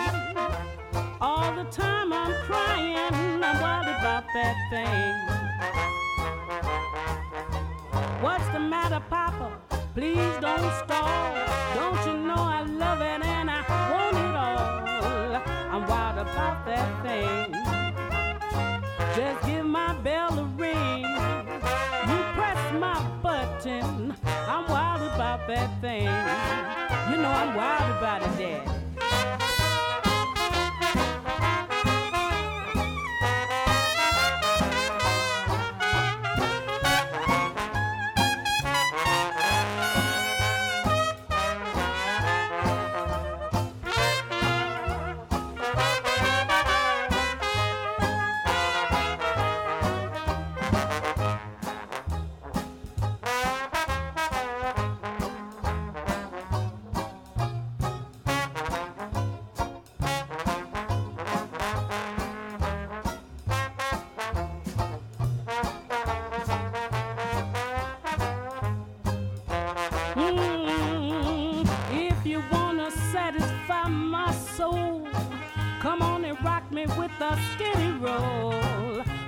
All 1.20 1.52
the 1.52 1.64
time 1.64 2.12
I'm 2.12 2.32
crying, 2.46 3.42
I'm 3.42 3.60
worried 3.60 3.88
about 3.98 4.24
that 4.34 4.56
thing. 4.70 5.14
What's 8.22 8.46
the 8.52 8.60
matter, 8.60 9.02
Papa? 9.10 9.58
Please 9.94 10.36
don't 10.40 10.72
stop. 10.84 10.93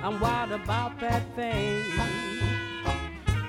I'm 0.07 0.21
wild 0.21 0.53
about 0.53 0.97
that 1.01 1.21
thing. 1.35 1.83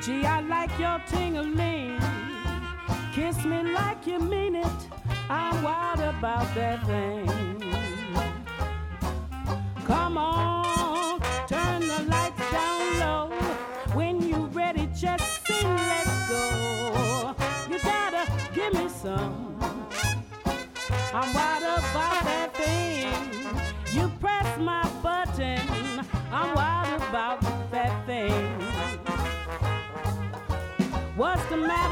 Gee, 0.03 0.27
I 0.27 0.41
like 0.41 0.77
your 0.77 1.01
tingling. 1.07 2.01
Kiss 3.13 3.45
me 3.45 3.63
like 3.63 4.05
you 4.09 4.19
mean 4.19 4.57
it. 4.57 4.81
I'm 5.31 5.63
wild 5.63 6.01
about 6.01 6.53
that 6.57 6.85
thing. 6.85 7.08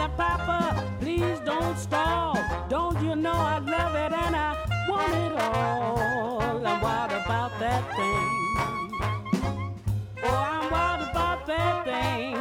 Now, 0.07 0.13
Papa, 0.17 0.97
please 1.01 1.41
don't 1.45 1.77
stall. 1.77 2.39
Don't 2.69 3.03
you 3.03 3.17
know 3.17 3.33
I 3.33 3.59
love 3.59 3.97
it 3.97 4.13
and 4.13 4.37
I 4.37 4.55
want 4.89 5.15
it 5.15 5.33
all? 5.43 6.65
I'm 6.65 6.81
wild 6.81 7.11
about 7.11 7.59
that 7.59 7.83
thing. 7.97 8.29
Oh, 10.23 10.29
I'm 10.29 10.71
wild 10.71 11.11
about 11.11 11.45
that 11.47 11.85
thing. 11.85 12.37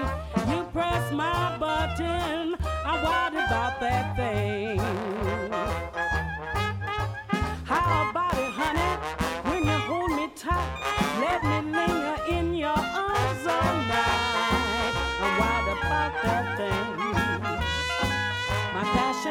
You 0.55 0.63
press 0.65 1.11
my 1.11 1.57
button. 1.57 2.55
I'm 2.85 3.03
wild 3.03 3.33
about 3.33 3.79
that 3.79 4.15
thing. 4.15 4.54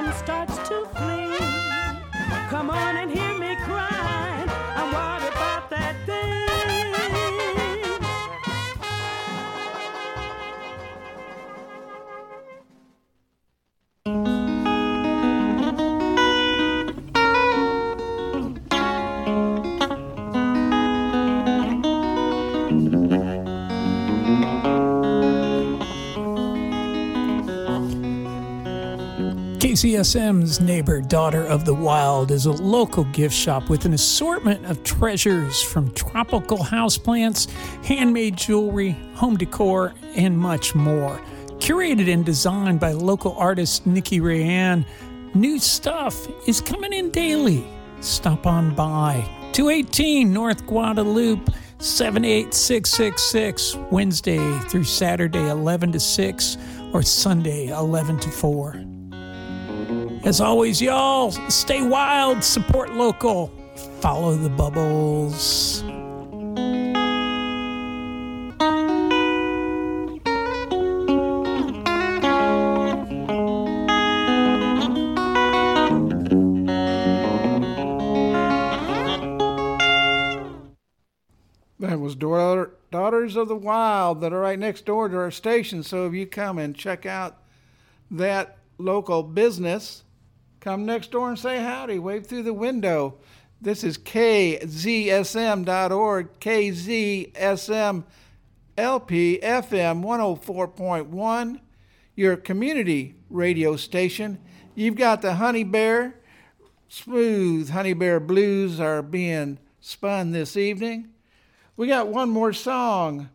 Starts 0.02 0.56
to 0.68 0.84
flee. 0.96 1.38
Come 2.50 2.68
on 2.68 2.96
and 2.96 3.10
hear 3.12 3.38
me 3.38 3.54
crying. 3.62 4.23
KZSM's 29.84 30.62
Neighbor 30.62 31.02
Daughter 31.02 31.44
of 31.44 31.66
the 31.66 31.74
Wild 31.74 32.30
is 32.30 32.46
a 32.46 32.52
local 32.52 33.04
gift 33.04 33.34
shop 33.34 33.68
with 33.68 33.84
an 33.84 33.92
assortment 33.92 34.64
of 34.64 34.82
treasures 34.82 35.60
from 35.60 35.92
tropical 35.92 36.56
houseplants, 36.56 37.50
handmade 37.84 38.34
jewelry, 38.34 38.92
home 39.12 39.36
decor, 39.36 39.92
and 40.16 40.38
much 40.38 40.74
more. 40.74 41.20
Curated 41.58 42.10
and 42.10 42.24
designed 42.24 42.80
by 42.80 42.92
local 42.92 43.36
artist 43.36 43.86
Nikki 43.86 44.20
Rayanne, 44.20 44.86
new 45.34 45.58
stuff 45.58 46.16
is 46.48 46.62
coming 46.62 46.94
in 46.94 47.10
daily. 47.10 47.62
Stop 48.00 48.46
on 48.46 48.74
by. 48.74 49.22
218 49.52 50.32
North 50.32 50.66
Guadalupe, 50.66 51.52
78666, 51.76 53.74
Wednesday 53.90 54.58
through 54.60 54.84
Saturday, 54.84 55.50
11 55.50 55.92
to 55.92 56.00
6, 56.00 56.56
or 56.94 57.02
Sunday, 57.02 57.66
11 57.66 58.18
to 58.20 58.30
4. 58.30 58.93
As 60.24 60.40
always, 60.40 60.80
y'all, 60.80 61.32
stay 61.50 61.82
wild, 61.82 62.42
support 62.42 62.94
local, 62.94 63.48
follow 64.00 64.34
the 64.34 64.48
bubbles. 64.48 65.82
That 81.78 82.00
was 82.00 82.16
Daughter, 82.16 82.70
Daughters 82.90 83.36
of 83.36 83.48
the 83.48 83.54
Wild 83.54 84.22
that 84.22 84.32
are 84.32 84.40
right 84.40 84.58
next 84.58 84.86
door 84.86 85.10
to 85.10 85.16
our 85.18 85.30
station. 85.30 85.82
So 85.82 86.06
if 86.06 86.14
you 86.14 86.26
come 86.26 86.58
and 86.58 86.74
check 86.74 87.04
out 87.04 87.36
that 88.10 88.56
local 88.78 89.22
business, 89.22 90.02
come 90.64 90.84
next 90.86 91.10
door 91.10 91.28
and 91.28 91.38
say 91.38 91.62
howdy, 91.62 91.98
wave 91.98 92.26
through 92.26 92.42
the 92.42 92.54
window. 92.54 93.14
This 93.60 93.84
is 93.84 93.98
kzsm.org, 93.98 94.64
KZSM 96.40 98.04
LP 98.78 99.38
FM 99.42 100.02
104.1, 100.02 101.60
your 102.16 102.36
community 102.38 103.14
radio 103.28 103.76
station. 103.76 104.38
You've 104.74 104.96
got 104.96 105.20
the 105.20 105.34
Honey 105.34 105.64
Bear, 105.64 106.18
smooth 106.88 107.68
Honey 107.68 107.92
Bear 107.92 108.18
blues 108.18 108.80
are 108.80 109.02
being 109.02 109.58
spun 109.82 110.32
this 110.32 110.56
evening. 110.56 111.10
We 111.76 111.88
got 111.88 112.08
one 112.08 112.30
more 112.30 112.54
song 112.54 113.28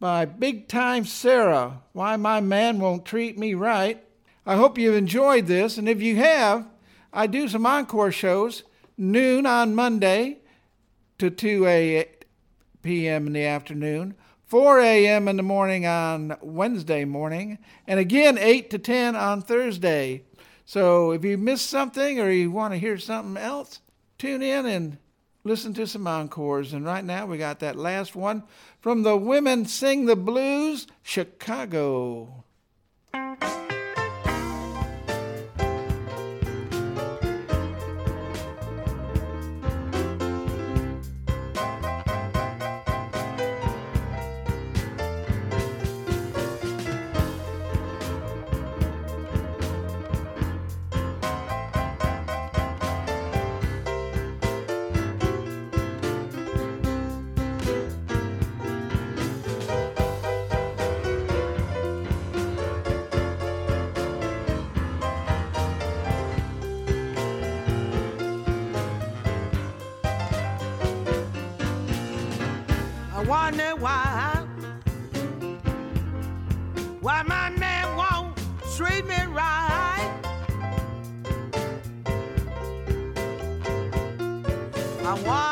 by 0.00 0.24
Big 0.24 0.66
Time 0.66 1.04
Sarah, 1.04 1.80
Why 1.92 2.16
My 2.16 2.40
Man 2.40 2.80
Won't 2.80 3.04
Treat 3.04 3.38
Me 3.38 3.54
Right. 3.54 4.02
I 4.44 4.56
hope 4.56 4.78
you've 4.78 4.96
enjoyed 4.96 5.46
this, 5.46 5.78
and 5.78 5.88
if 5.88 6.02
you 6.02 6.16
have, 6.16 6.66
I 7.12 7.26
do 7.26 7.48
some 7.48 7.66
encore 7.66 8.12
shows 8.12 8.62
noon 8.96 9.46
on 9.46 9.74
Monday 9.74 10.38
to 11.18 11.30
2 11.30 11.66
a 11.66 12.06
p.m. 12.82 13.26
in 13.26 13.32
the 13.32 13.44
afternoon, 13.44 14.14
4 14.46 14.80
a.m. 14.80 15.28
in 15.28 15.36
the 15.36 15.42
morning 15.42 15.86
on 15.86 16.36
Wednesday 16.40 17.04
morning, 17.04 17.58
and 17.86 18.00
again 18.00 18.38
8 18.38 18.70
to 18.70 18.78
10 18.78 19.14
on 19.14 19.42
Thursday. 19.42 20.24
So 20.64 21.12
if 21.12 21.24
you 21.24 21.36
missed 21.36 21.68
something 21.68 22.18
or 22.18 22.30
you 22.30 22.50
want 22.50 22.72
to 22.72 22.78
hear 22.78 22.98
something 22.98 23.40
else, 23.40 23.80
tune 24.18 24.42
in 24.42 24.66
and 24.66 24.98
listen 25.44 25.74
to 25.74 25.86
some 25.86 26.06
encores. 26.06 26.72
And 26.72 26.84
right 26.84 27.04
now 27.04 27.26
we 27.26 27.38
got 27.38 27.60
that 27.60 27.76
last 27.76 28.14
one 28.16 28.44
from 28.80 29.02
the 29.02 29.16
Women 29.16 29.66
Sing 29.66 30.06
the 30.06 30.16
Blues, 30.16 30.86
Chicago. 31.02 32.44
I 73.22 73.24
wonder 73.24 73.76
why, 73.76 74.44
why 77.00 77.22
my 77.22 77.50
man 77.50 77.96
won't 77.96 78.36
treat 78.74 79.06
me 79.06 79.14
right. 79.26 80.12
I 85.04 85.22
wonder 85.24 85.51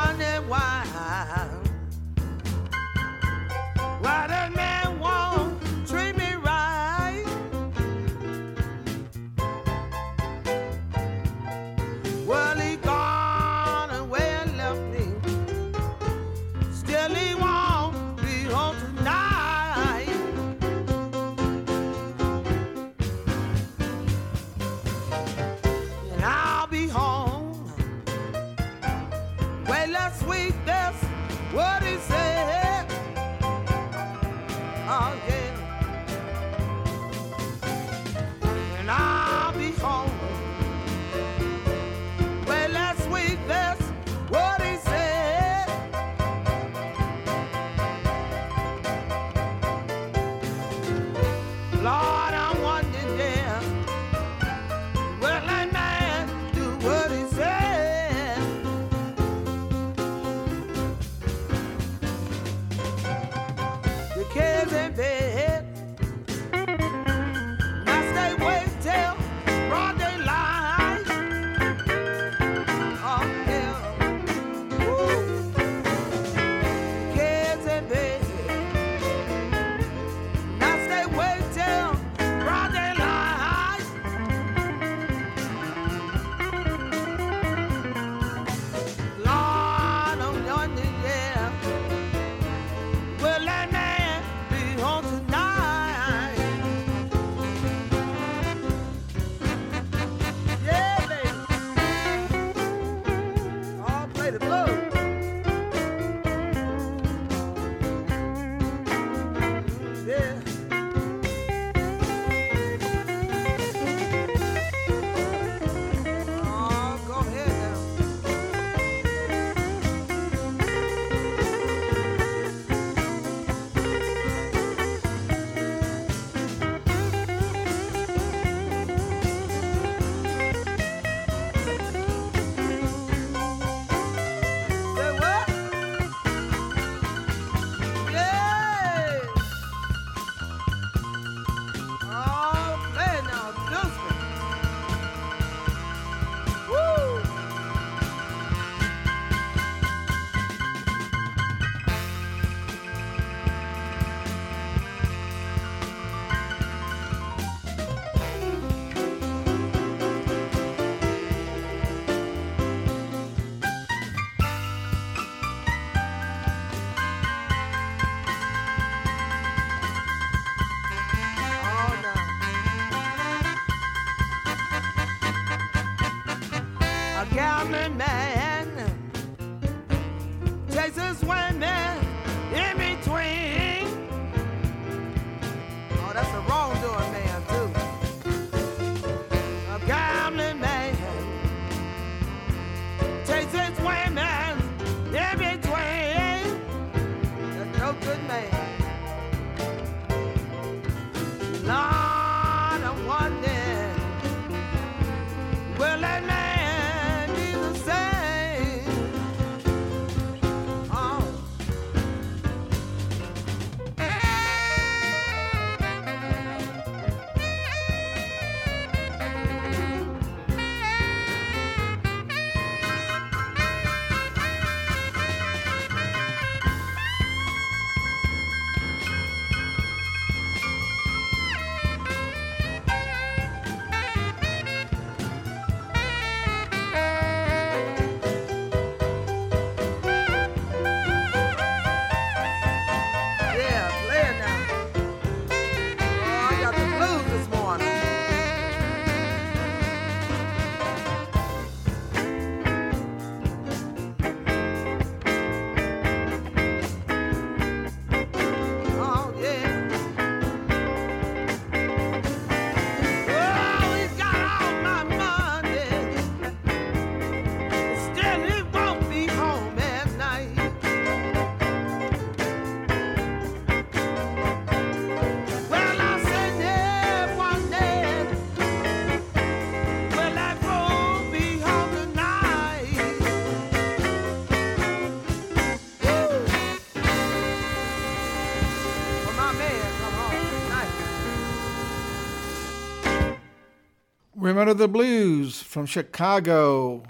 Remember 294.50 294.74
the 294.74 294.88
Blues 294.88 295.62
from 295.62 295.86
Chicago. 295.86 297.04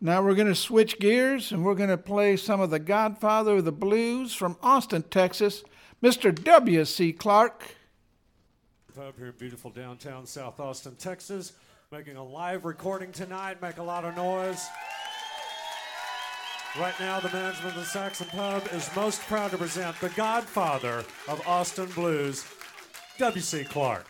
Now 0.00 0.24
we're 0.24 0.34
going 0.34 0.48
to 0.48 0.56
switch 0.56 0.98
gears 0.98 1.52
and 1.52 1.64
we're 1.64 1.76
going 1.76 1.88
to 1.88 1.96
play 1.96 2.36
some 2.36 2.60
of 2.60 2.70
the 2.70 2.80
Godfather 2.80 3.58
of 3.58 3.64
the 3.64 3.70
Blues 3.70 4.34
from 4.34 4.56
Austin, 4.60 5.04
Texas, 5.04 5.62
Mr. 6.02 6.34
W.C. 6.34 7.12
Clark. 7.12 7.76
Up 8.98 9.16
here 9.16 9.28
in 9.28 9.34
beautiful 9.38 9.70
downtown 9.70 10.26
South 10.26 10.58
Austin, 10.58 10.96
Texas, 10.96 11.52
making 11.92 12.16
a 12.16 12.24
live 12.24 12.64
recording 12.64 13.12
tonight. 13.12 13.62
Make 13.62 13.78
a 13.78 13.84
lot 13.84 14.04
of 14.04 14.16
noise. 14.16 14.66
Right 16.76 16.98
now, 16.98 17.20
the 17.20 17.28
management 17.28 17.76
of 17.76 17.82
the 17.82 17.84
Saxon 17.84 18.26
Pub 18.26 18.68
is 18.72 18.90
most 18.96 19.20
proud 19.22 19.52
to 19.52 19.58
present 19.58 19.98
the 20.00 20.10
godfather 20.10 21.04
of 21.28 21.40
Austin 21.46 21.86
Blues, 21.94 22.44
W.C. 23.18 23.62
Clark. 23.62 24.06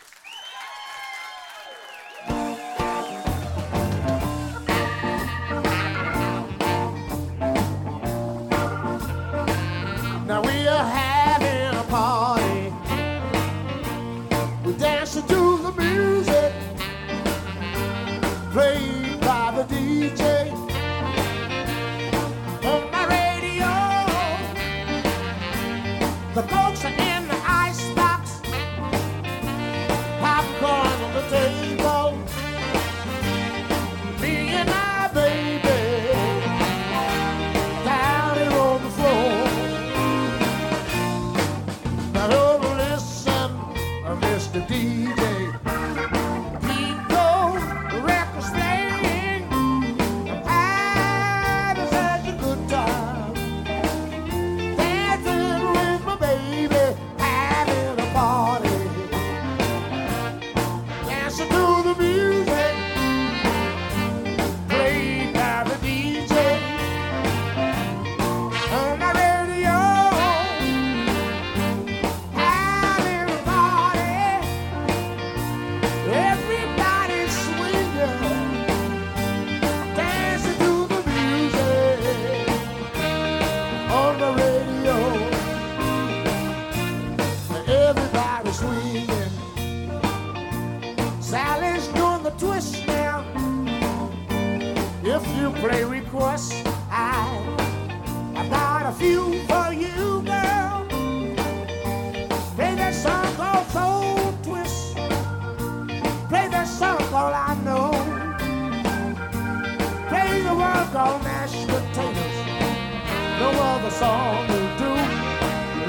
song 114.00 114.46
to 114.46 114.60
do. 114.80 114.90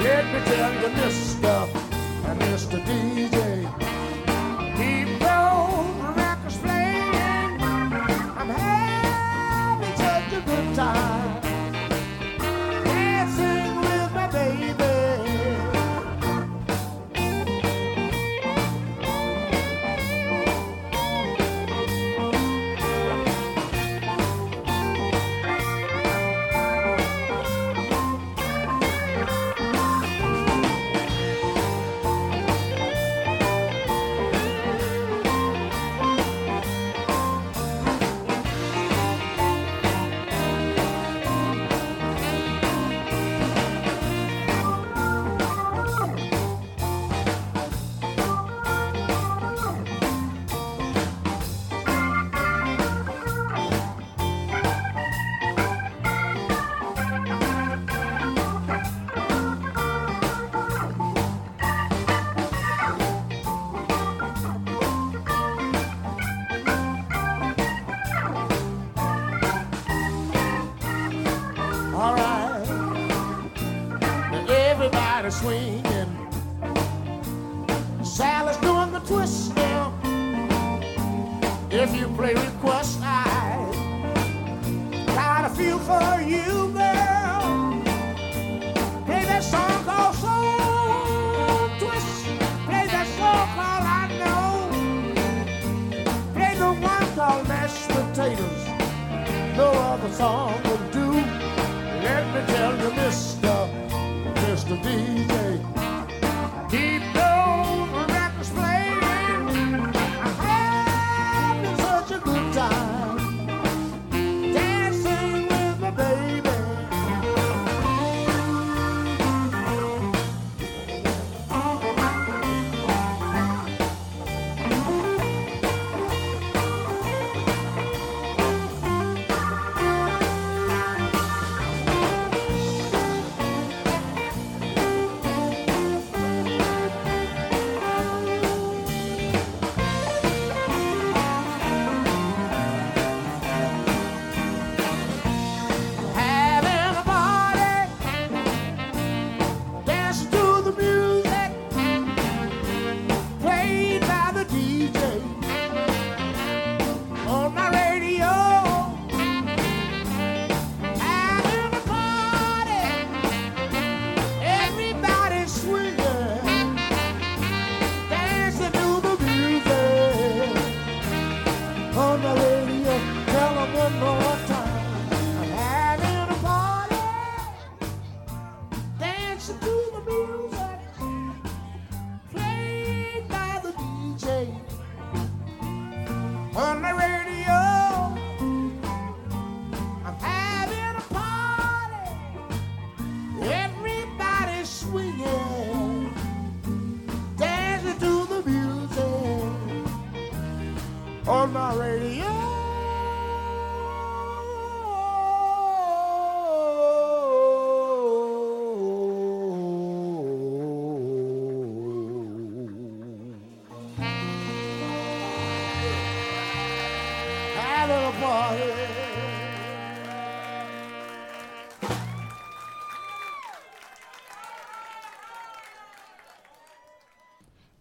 Let 0.04 0.24
me 0.32 0.40
tell 0.50 0.72
you, 0.82 0.88
Mr. 1.00 1.54
and 2.28 2.40
Mr. 2.42 2.78
DJ. 2.84 3.91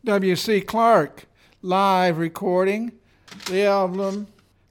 W.C. 0.03 0.61
Clark 0.61 1.25
live 1.61 2.17
recording 2.17 2.91
the 3.45 3.63
album 3.63 4.27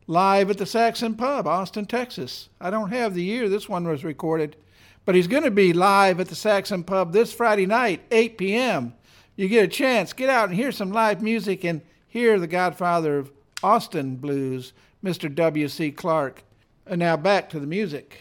live 0.06 0.50
at 0.50 0.58
the 0.58 0.66
Saxon 0.66 1.14
Pub, 1.14 1.46
Austin, 1.46 1.86
Texas. 1.86 2.48
I 2.60 2.68
don't 2.68 2.90
have 2.90 3.14
the 3.14 3.22
year 3.22 3.48
this 3.48 3.68
one 3.68 3.88
was 3.88 4.04
recorded, 4.04 4.56
but 5.04 5.14
he's 5.14 5.28
going 5.28 5.44
to 5.44 5.50
be 5.50 5.72
live 5.72 6.20
at 6.20 6.28
the 6.28 6.34
Saxon 6.34 6.84
Pub 6.84 7.12
this 7.12 7.32
Friday 7.32 7.64
night, 7.64 8.02
8 8.10 8.36
p.m. 8.36 8.92
You 9.36 9.48
get 9.48 9.64
a 9.64 9.68
chance, 9.68 10.12
get 10.12 10.28
out 10.28 10.48
and 10.48 10.58
hear 10.58 10.72
some 10.72 10.92
live 10.92 11.22
music 11.22 11.64
and 11.64 11.80
hear 12.06 12.38
the 12.38 12.46
godfather 12.46 13.16
of 13.16 13.32
Austin 13.62 14.16
blues, 14.16 14.72
Mr. 15.04 15.34
W.C. 15.34 15.92
Clark. 15.92 16.42
And 16.86 16.98
now 16.98 17.16
back 17.16 17.48
to 17.50 17.60
the 17.60 17.66
music. 17.66 18.20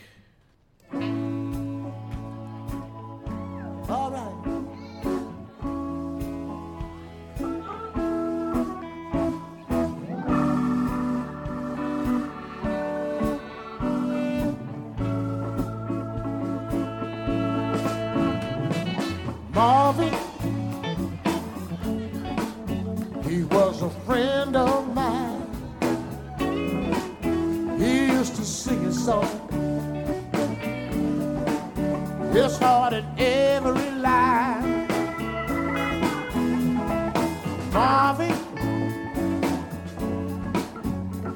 Every 32.62 33.92
line. 33.92 34.88
Marvin, 37.72 38.36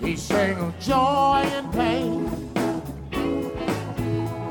he 0.02 0.16
sang 0.16 0.58
of 0.58 0.80
joy 0.80 1.42
and 1.58 1.72
pain. 1.74 2.30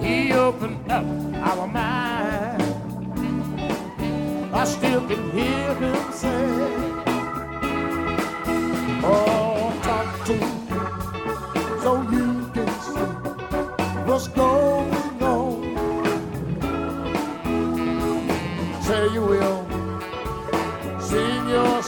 He 0.00 0.32
opened 0.32 0.90
up 0.90 1.04
our 1.48 1.66
mind. 1.66 2.62
I 4.54 4.64
still 4.64 5.06
can 5.08 5.30
hear 5.32 5.74
him 5.74 6.12
say, 6.12 6.46
Oh, 9.04 9.41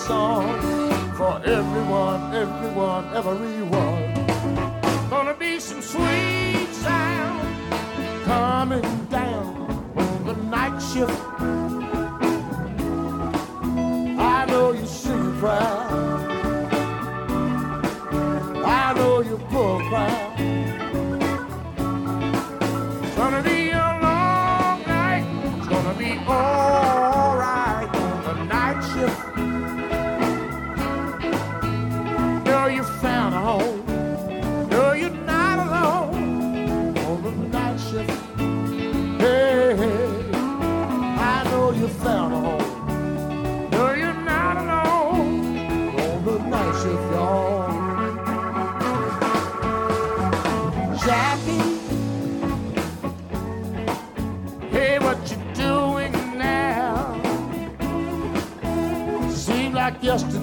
song 0.07 0.61
for 1.17 1.41
everyone, 1.47 2.35
everyone, 2.35 3.05
everyone. 3.17 4.03
Gonna 5.09 5.35
be 5.35 5.59
some 5.59 5.81
sweet 5.81 6.69
sound 6.73 7.41
coming 8.25 9.07
down 9.07 9.47
on 9.97 10.27
the 10.27 10.35
night 10.55 10.79
shift. 10.89 11.21
I 14.19 14.45
know 14.47 14.73
you 14.73 14.85
it 14.85 15.39
proud. 15.41 15.74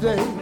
Like 0.01 0.40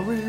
everyone, 0.00 0.27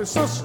on, 0.00 0.06
but 0.06 0.39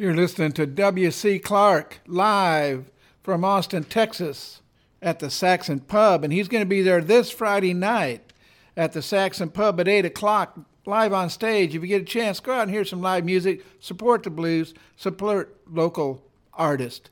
You're 0.00 0.14
listening 0.14 0.52
to 0.52 0.64
W.C. 0.64 1.40
Clark 1.40 1.98
live 2.06 2.88
from 3.20 3.44
Austin, 3.44 3.82
Texas 3.82 4.62
at 5.02 5.18
the 5.18 5.28
Saxon 5.28 5.80
Pub, 5.80 6.22
and 6.22 6.32
he's 6.32 6.46
going 6.46 6.62
to 6.62 6.68
be 6.68 6.82
there 6.82 7.00
this 7.00 7.32
Friday 7.32 7.74
night 7.74 8.32
at 8.76 8.92
the 8.92 9.02
Saxon 9.02 9.50
Pub 9.50 9.80
at 9.80 9.88
8 9.88 10.04
o'clock, 10.04 10.56
live 10.86 11.12
on 11.12 11.30
stage. 11.30 11.74
If 11.74 11.82
you 11.82 11.88
get 11.88 12.02
a 12.02 12.04
chance, 12.04 12.38
go 12.38 12.52
out 12.52 12.62
and 12.62 12.70
hear 12.70 12.84
some 12.84 13.02
live 13.02 13.24
music, 13.24 13.66
support 13.80 14.22
the 14.22 14.30
blues, 14.30 14.72
support 14.96 15.56
local 15.68 16.22
artists. 16.54 17.10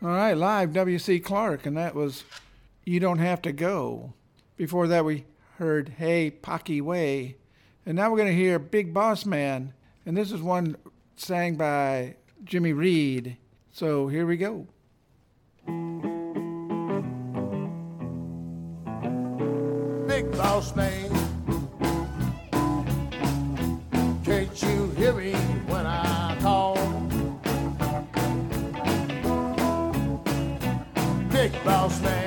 All 0.00 0.10
right, 0.10 0.34
live 0.36 0.72
W.C. 0.74 1.18
Clark, 1.18 1.66
and 1.66 1.76
that 1.76 1.92
was 1.92 2.22
You 2.84 3.00
Don't 3.00 3.18
Have 3.18 3.42
to 3.42 3.50
Go. 3.50 4.12
Before 4.56 4.86
that, 4.86 5.04
we 5.04 5.24
heard 5.56 5.94
Hey 5.98 6.30
Pocky 6.30 6.80
Way. 6.80 7.34
And 7.84 7.96
now 7.96 8.08
we're 8.08 8.18
going 8.18 8.28
to 8.28 8.34
hear 8.34 8.60
Big 8.60 8.94
Boss 8.94 9.26
Man, 9.26 9.72
and 10.06 10.16
this 10.16 10.30
is 10.30 10.40
one 10.40 10.76
sang 11.16 11.56
by 11.56 12.14
Jimmy 12.44 12.72
Reed. 12.72 13.38
So 13.72 14.06
here 14.06 14.24
we 14.24 14.36
go. 14.36 14.68
Big 20.06 20.30
Boss 20.30 20.76
Man, 20.76 21.10
can't 24.24 24.62
you 24.62 24.87
boss 31.68 32.00
man. 32.00 32.17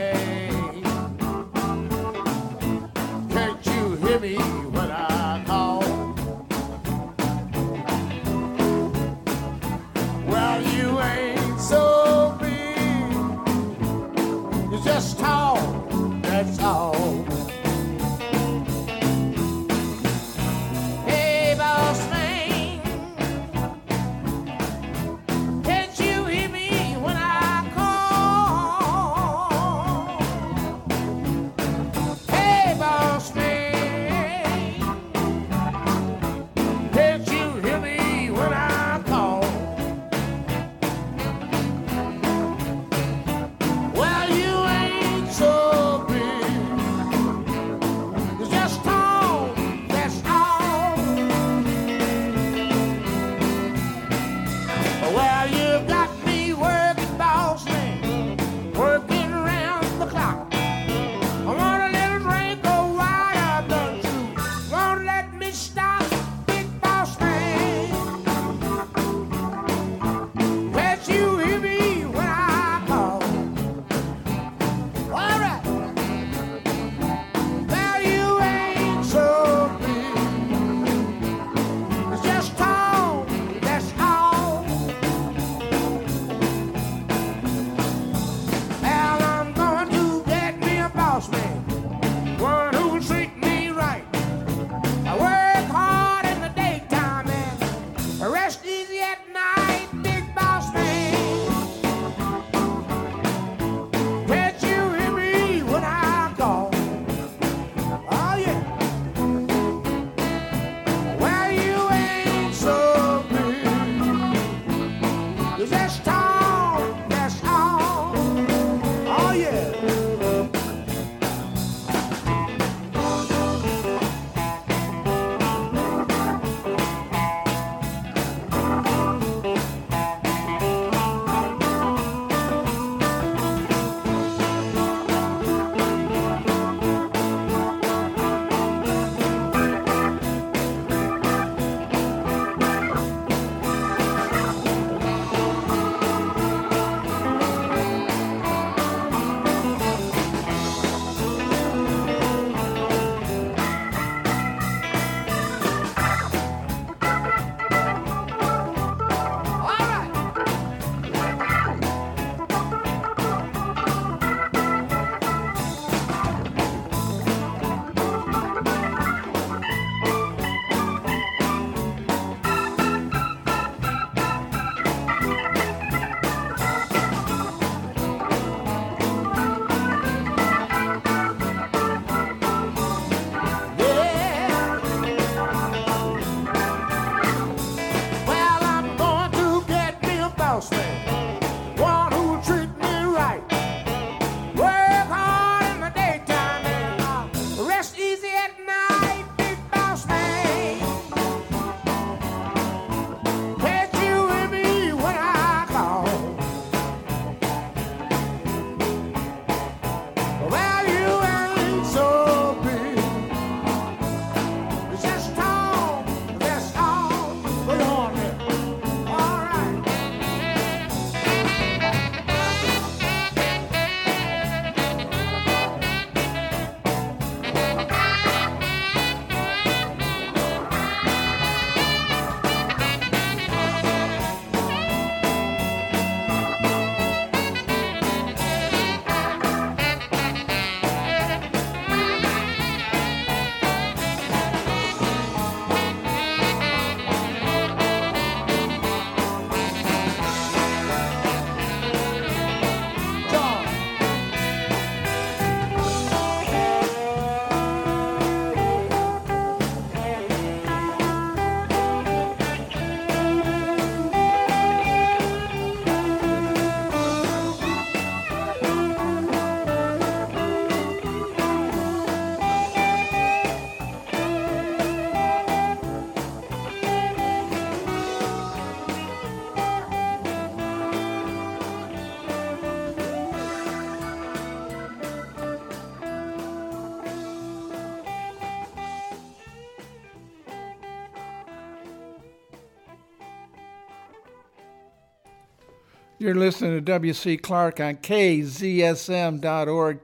You're 296.22 296.36
listening 296.36 296.74
to 296.74 296.82
W.C. 296.82 297.38
Clark 297.38 297.80
on 297.80 297.96
KZSM.org, 297.96 299.40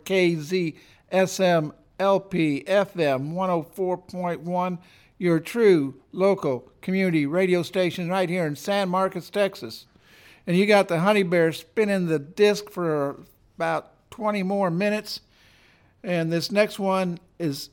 KZSM 0.03 1.71
LP 1.99 2.63
FM 2.65 3.33
104.1, 3.33 4.79
your 5.19 5.39
true 5.39 6.01
local 6.11 6.71
community 6.81 7.27
radio 7.27 7.61
station 7.61 8.09
right 8.09 8.27
here 8.27 8.47
in 8.47 8.55
San 8.55 8.89
Marcos, 8.89 9.29
Texas. 9.29 9.85
And 10.47 10.57
you 10.57 10.65
got 10.65 10.87
the 10.87 11.01
Honey 11.01 11.21
Bear 11.21 11.51
spinning 11.51 12.07
the 12.07 12.17
disc 12.17 12.71
for 12.71 13.19
about 13.55 14.09
20 14.09 14.41
more 14.41 14.71
minutes. 14.71 15.21
And 16.01 16.33
this 16.33 16.51
next 16.51 16.79
one 16.79 17.19
is 17.37 17.69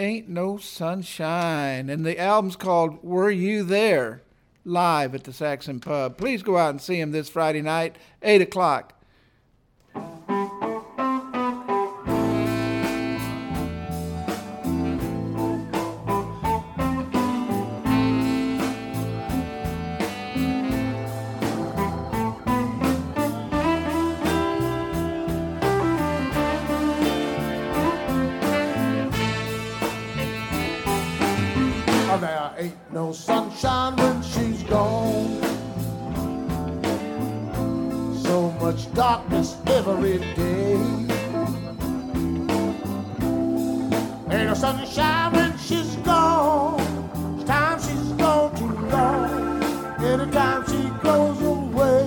Ain't 0.00 0.28
No 0.28 0.56
Sunshine. 0.56 1.88
And 1.88 2.04
the 2.04 2.18
album's 2.18 2.56
called 2.56 3.04
Were 3.04 3.30
You 3.30 3.62
There? 3.62 4.23
Live 4.64 5.14
at 5.14 5.24
the 5.24 5.32
Saxon 5.32 5.78
Pub. 5.78 6.16
Please 6.16 6.42
go 6.42 6.56
out 6.56 6.70
and 6.70 6.80
see 6.80 6.98
him 6.98 7.12
this 7.12 7.28
Friday 7.28 7.60
night, 7.60 7.96
8 8.22 8.40
o'clock. 8.40 8.93
Every 39.86 40.18
day. 40.34 40.74
Ain't 44.30 44.48
no 44.48 44.54
sunshine 44.54 45.32
when 45.32 45.58
she's 45.58 45.96
gone. 45.96 46.80
It's 47.36 47.44
time 47.44 47.78
she's 47.80 48.12
gone 48.12 48.54
too 48.56 48.72
long. 48.88 49.62
Anytime 50.02 50.66
she 50.66 50.90
goes 51.02 51.40
away. 51.42 52.06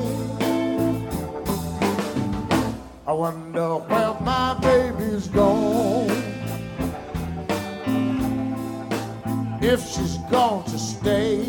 I 3.05 3.13
wonder 3.13 3.75
where 3.75 4.15
my 4.21 4.57
baby's 4.61 5.27
gone. 5.27 6.27
if 9.61 9.81
she's 9.85 10.17
gone 10.31 10.63
to 10.63 10.79
stay. 10.79 11.39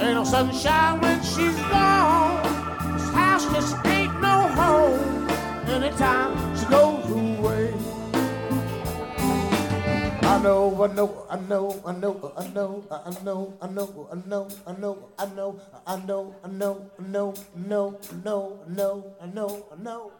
Ain't 0.00 0.14
no 0.14 0.24
sunshine 0.24 1.00
when 1.00 1.22
she's 1.22 1.56
gone. 1.72 2.37
Anytime 6.00 6.56
she 6.56 6.66
goes 6.66 7.10
away. 7.10 7.74
I 10.22 10.40
know, 10.42 10.82
I 10.82 10.94
know, 10.94 11.26
I 11.28 11.38
know, 11.40 11.82
I 11.84 11.92
know, 11.92 12.32
I 12.36 12.48
know, 12.48 12.84
I 12.88 13.22
know, 13.24 13.54
I 13.60 13.66
know, 13.68 14.08
I 14.10 14.14
know, 14.14 14.48
I 14.66 14.74
know, 14.74 15.08
I 15.18 15.26
know, 15.26 15.60
I 15.86 15.96
know, 15.96 16.34
I 16.44 16.48
know, 16.48 16.84
I 16.96 17.02
know, 17.02 17.34
no, 17.56 17.98
no, 18.24 18.60
no, 18.68 19.14
I 19.20 19.26
know, 19.26 19.66
I 19.72 19.82
know. 19.82 20.12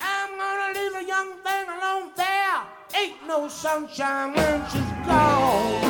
I'm 0.00 0.30
gonna 0.38 0.78
leave 0.78 0.94
a 0.94 1.06
young 1.06 1.32
thing 1.44 1.66
alone 1.68 2.10
there. 2.16 2.62
Ain't 2.94 3.26
no 3.26 3.48
sunshine 3.48 4.34
when 4.34 4.62
she's 4.70 5.06
gone. 5.06 5.85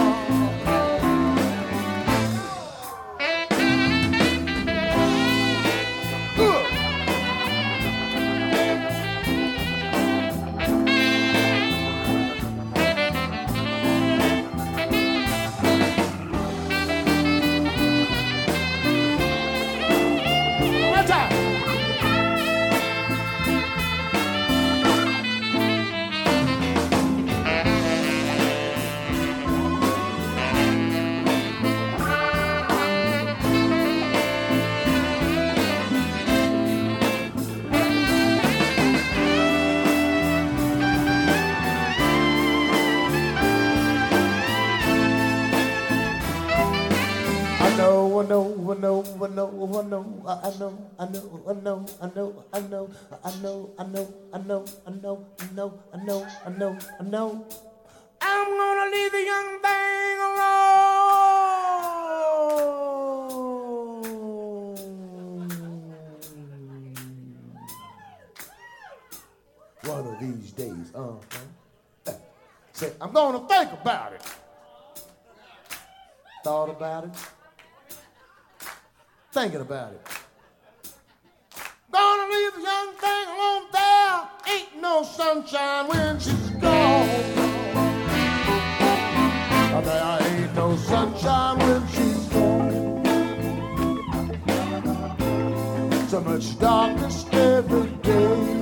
I 49.76 49.82
know, 49.82 50.22
I 50.26 50.48
know, 50.58 50.72
I 50.98 51.04
know, 51.04 51.44
I 51.46 51.52
know, 51.52 51.84
I 52.00 52.08
know, 52.08 52.44
I 52.50 52.60
know, 52.60 52.88
I 53.22 53.30
know, 53.42 53.74
I 53.76 53.84
know, 53.84 54.08
I 54.32 54.38
know, 54.38 54.64
I 54.86 54.90
know, 54.90 55.26
I 55.36 55.46
know, 55.54 55.78
I 55.92 55.98
know, 55.98 56.26
I 56.46 56.48
know, 56.48 56.78
I 56.98 57.02
know. 57.04 57.46
I'm 58.22 58.46
gonna 58.56 58.90
leave 58.90 59.12
the 59.12 59.22
young 59.22 59.60
thing 59.60 60.18
alone. 60.18 60.56
One 69.84 70.06
of 70.06 70.18
these 70.20 70.52
days, 70.52 70.90
uh-huh. 70.94 72.12
Say, 72.72 72.92
I'm 72.98 73.12
gonna 73.12 73.46
think 73.46 73.72
about 73.72 74.14
it. 74.14 74.22
Thought 76.42 76.70
about 76.70 77.04
it 77.04 77.35
thinking 79.36 79.60
about 79.60 79.92
it. 79.92 80.00
Gonna 81.92 82.32
leave 82.32 82.54
the 82.54 82.62
young 82.62 82.92
thing 82.94 83.26
alone 83.34 83.64
there. 83.70 84.28
Ain't 84.50 84.80
no 84.80 85.02
sunshine 85.02 85.88
when 85.88 86.18
she's 86.18 86.50
gone. 86.52 87.06
There 89.84 90.18
ain't 90.22 90.54
no 90.54 90.74
sunshine 90.76 91.58
when 91.58 91.86
she's 91.88 92.24
gone. 92.28 93.04
So 96.08 96.20
much 96.22 96.58
darkness 96.58 97.26
every 97.30 97.90
day. 98.02 98.55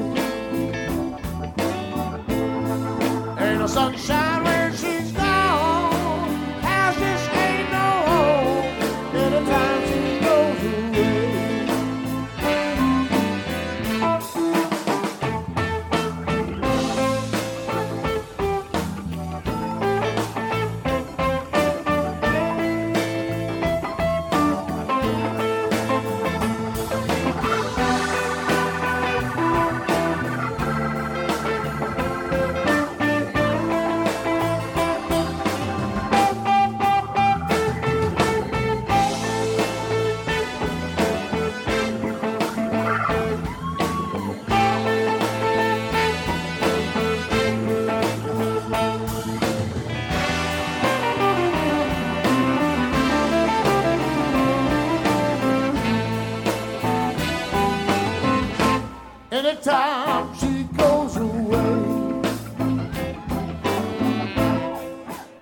Anytime 59.66 60.34
she 60.36 60.64
goes 60.76 61.16
away. 61.16 62.20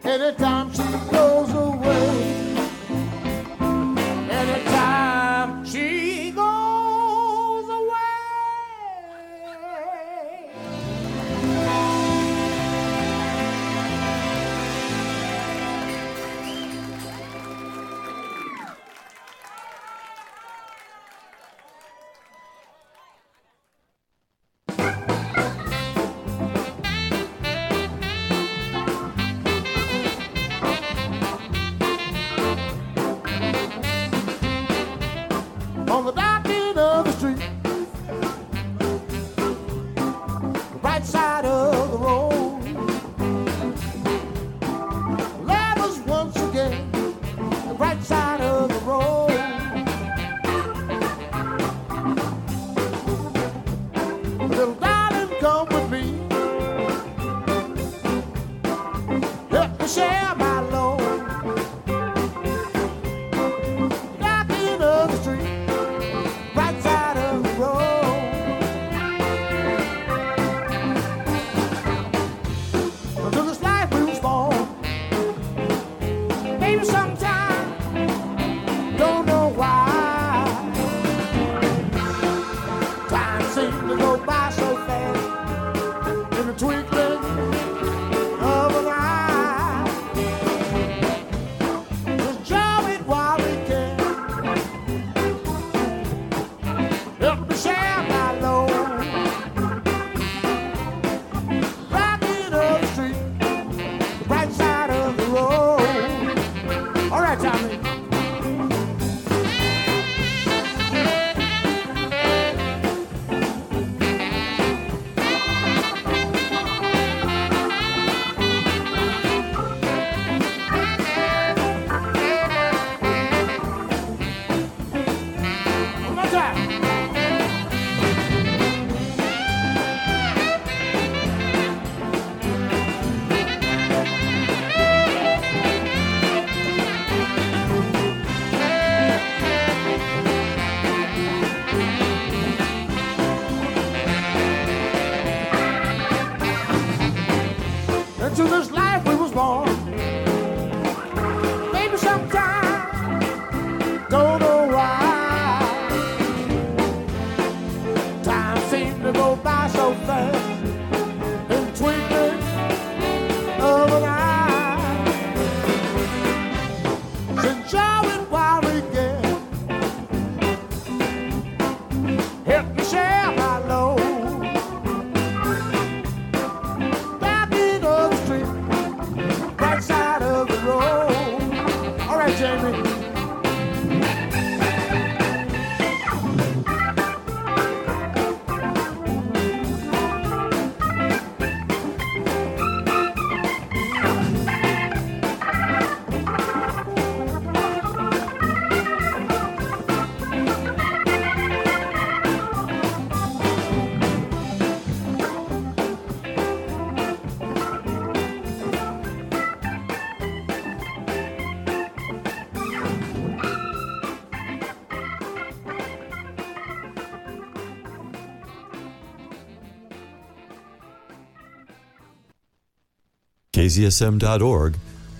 Anytime 0.05 0.62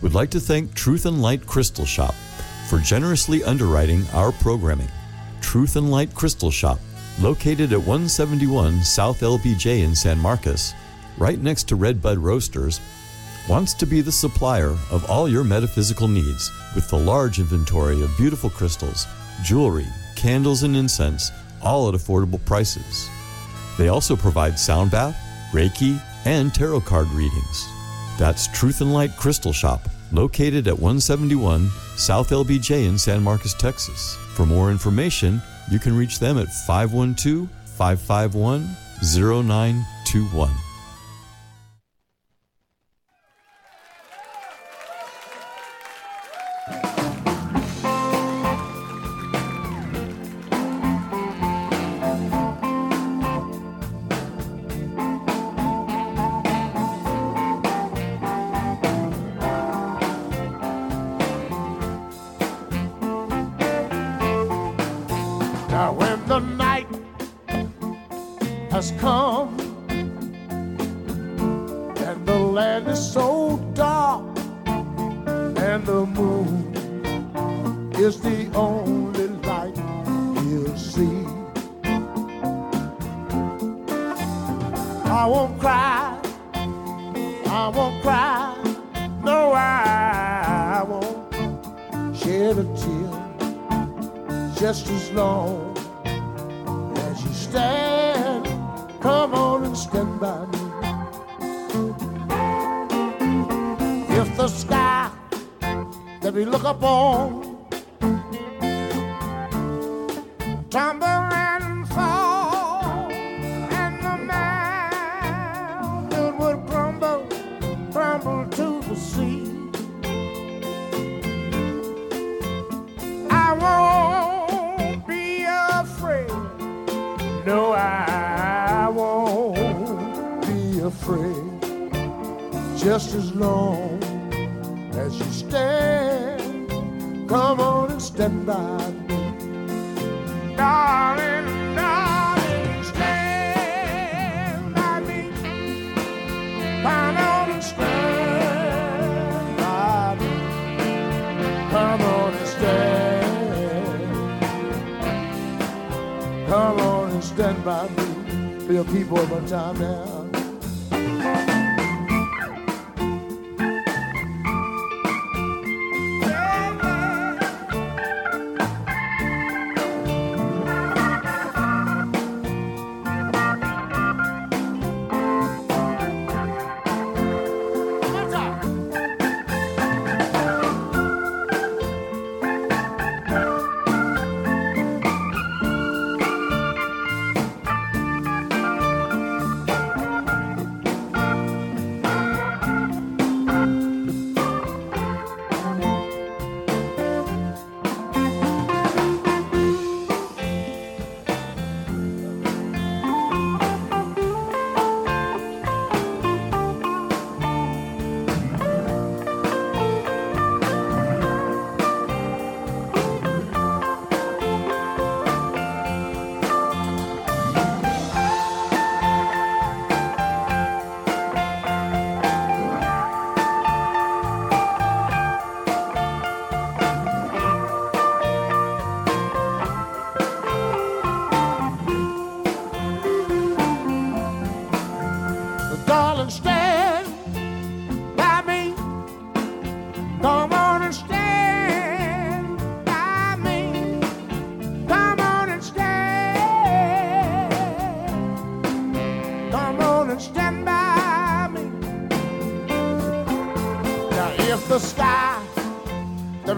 Would 0.03 0.15
like 0.15 0.31
to 0.31 0.41
thank 0.41 0.75
Truth 0.75 1.07
and 1.07 1.23
Light 1.23 1.47
Crystal 1.47 1.87
Shop 1.87 2.15
for 2.69 2.79
generously 2.79 3.45
underwriting 3.45 4.05
our 4.13 4.33
programming. 4.33 4.89
Truth 5.41 5.77
and 5.77 5.91
Light 5.91 6.15
Crystal 6.15 6.51
Shop, 6.51 6.79
located 7.21 7.73
at 7.73 7.79
171 7.79 8.83
South 8.83 9.21
LBJ 9.21 9.85
in 9.85 9.95
San 9.95 10.19
Marcos, 10.19 10.75
right 11.19 11.39
next 11.39 11.65
to 11.69 11.77
Redbud 11.77 12.19
Roasters, 12.19 12.81
wants 13.49 13.75
to 13.75 13.87
be 13.87 14.01
the 14.01 14.13
supplier 14.13 14.77
of 14.91 15.09
all 15.09 15.29
your 15.29 15.45
metaphysical 15.45 16.09
needs 16.09 16.51
with 16.75 16.89
the 16.89 16.99
large 16.99 17.39
inventory 17.39 18.03
of 18.03 18.17
beautiful 18.17 18.51
crystals, 18.51 19.07
jewelry, 19.43 19.87
candles, 20.17 20.63
and 20.63 20.77
incense, 20.77 21.31
all 21.63 21.89
at 21.89 21.95
affordable 21.95 22.45
prices. 22.45 23.09
They 23.79 23.89
also 23.89 24.17
provide 24.17 24.59
sound 24.59 24.91
bath, 24.91 25.17
Reiki, 25.53 26.01
and 26.25 26.55
tarot 26.55 26.83
card 26.83 27.09
readings. 27.11 27.72
That's 28.19 28.49
Truth 28.49 28.81
and 28.81 28.93
Light 28.93 29.17
Crystal 29.17 29.53
Shop, 29.53 29.81
located 30.13 30.69
at 30.69 30.79
171 30.79 31.71
South 31.97 32.31
LBJ 32.31 32.87
in 32.87 32.99
San 32.99 33.23
Marcos, 33.23 33.55
Texas. 33.55 34.17
For 34.35 34.47
more 34.47 34.71
information, 34.71 35.41
you 35.71 35.79
can 35.79 35.97
reach 35.97 36.19
them 36.19 36.39
at 36.39 36.49
512 36.49 37.49
551 37.65 38.77
0921. 39.03 40.62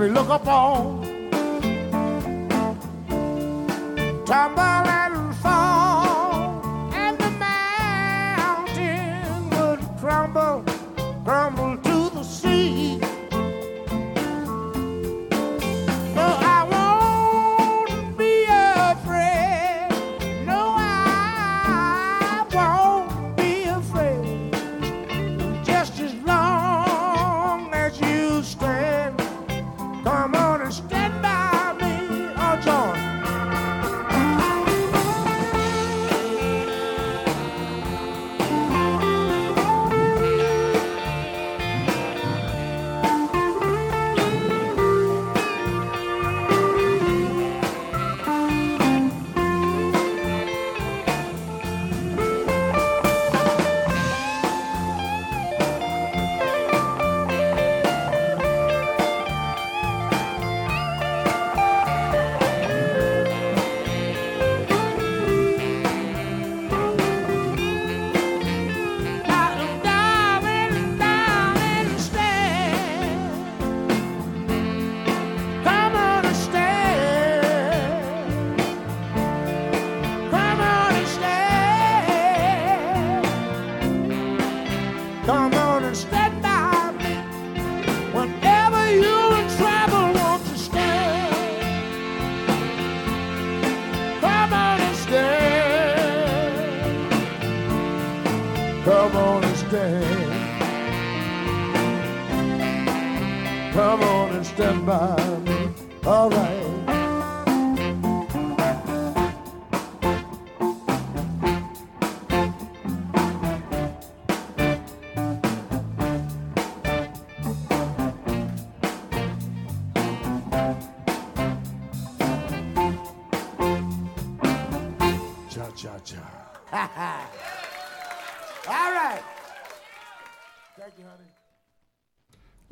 Me 0.04 0.10
look 0.10 0.28
up 0.28 1.03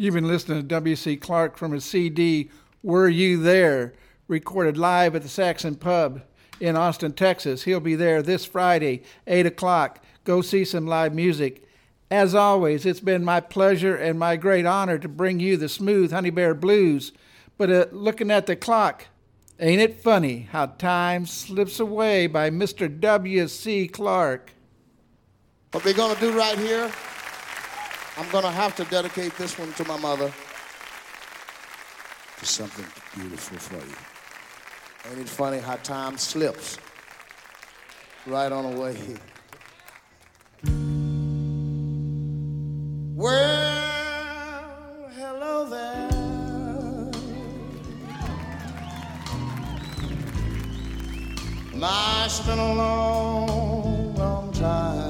You've 0.02 0.14
been 0.14 0.26
listening 0.26 0.58
to 0.58 0.64
W.C. 0.64 1.16
Clark 1.18 1.56
from 1.56 1.70
his 1.70 1.84
CD, 1.84 2.50
Were 2.82 3.08
You 3.08 3.40
There? 3.40 3.94
recorded 4.26 4.76
live 4.76 5.14
at 5.14 5.22
the 5.22 5.28
Saxon 5.28 5.76
Pub 5.76 6.22
in 6.58 6.74
Austin, 6.74 7.12
Texas. 7.12 7.62
He'll 7.62 7.78
be 7.78 7.94
there 7.94 8.20
this 8.20 8.44
Friday, 8.44 9.04
8 9.28 9.46
o'clock. 9.46 10.04
Go 10.24 10.42
see 10.42 10.64
some 10.64 10.88
live 10.88 11.14
music. 11.14 11.68
As 12.10 12.34
always, 12.34 12.84
it's 12.84 12.98
been 12.98 13.24
my 13.24 13.38
pleasure 13.38 13.94
and 13.94 14.18
my 14.18 14.34
great 14.34 14.66
honor 14.66 14.98
to 14.98 15.06
bring 15.08 15.38
you 15.38 15.56
the 15.56 15.68
smooth 15.68 16.10
Honey 16.10 16.30
Bear 16.30 16.54
Blues. 16.56 17.12
But 17.56 17.70
uh, 17.70 17.86
looking 17.92 18.32
at 18.32 18.46
the 18.46 18.56
clock, 18.56 19.06
ain't 19.60 19.80
it 19.80 20.02
funny 20.02 20.48
how 20.50 20.66
time 20.66 21.26
slips 21.26 21.78
away 21.78 22.26
by 22.26 22.50
Mr. 22.50 22.88
W.C. 23.00 23.86
Clark? 23.86 24.52
What 25.70 25.84
we're 25.84 25.94
going 25.94 26.16
to 26.16 26.20
do 26.20 26.36
right 26.36 26.58
here, 26.58 26.90
I'm 28.18 28.28
going 28.30 28.44
to 28.44 28.50
have 28.50 28.76
to 28.76 28.84
dedicate 28.84 29.36
this 29.36 29.58
one 29.58 29.72
to 29.74 29.84
my 29.84 29.96
mother. 29.98 30.30
To 32.38 32.46
something 32.46 32.84
beautiful 33.14 33.58
for 33.58 33.76
you. 33.86 33.96
Ain't 35.10 35.20
it 35.20 35.28
funny 35.28 35.58
how 35.58 35.76
time 35.76 36.18
slips 36.18 36.78
right 38.26 38.52
on 38.52 38.66
away? 38.74 38.96
Well, 43.14 45.10
hello 45.16 45.68
there. 45.70 46.10
Now, 51.74 52.24
it's 52.24 52.40
been 52.40 52.58
a 52.58 52.74
long, 52.74 54.14
long 54.14 54.52
time. 54.52 55.01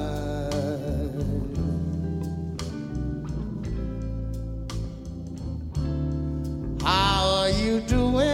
How 6.85 7.43
are 7.43 7.51
you 7.51 7.81
doing? 7.81 8.27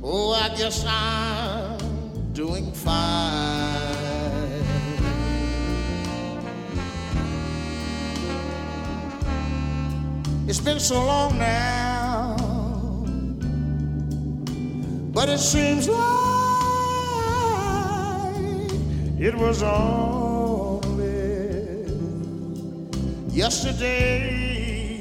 Oh, 0.00 0.32
I 0.32 0.48
guess 0.56 0.84
I'm 0.86 2.32
doing 2.32 2.72
fine. 2.72 3.82
It's 10.46 10.60
been 10.60 10.78
so 10.78 11.04
long 11.04 11.36
now, 11.38 12.36
but 15.12 15.28
it 15.28 15.38
seems 15.38 15.88
like 15.88 15.98
it 19.18 19.34
was 19.34 19.62
only 19.64 20.31
yesterday. 23.32 25.00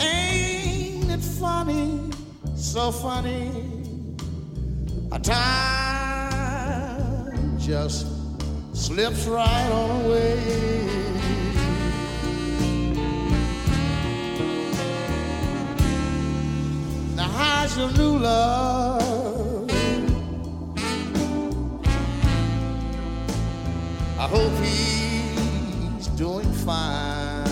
Ain't 0.00 1.10
it 1.10 1.22
funny, 1.40 2.10
so 2.54 2.92
funny? 2.92 3.50
A 5.10 5.18
time 5.18 5.38
just 7.58 8.06
slips 8.74 9.26
right 9.26 9.70
on 9.72 10.04
away. 10.04 10.38
Now, 17.16 17.28
how's 17.28 17.78
your 17.78 17.90
new 17.92 18.18
love? 18.18 19.70
I 24.18 24.26
hope 24.28 24.52
he's 24.62 24.81
I 26.68 27.44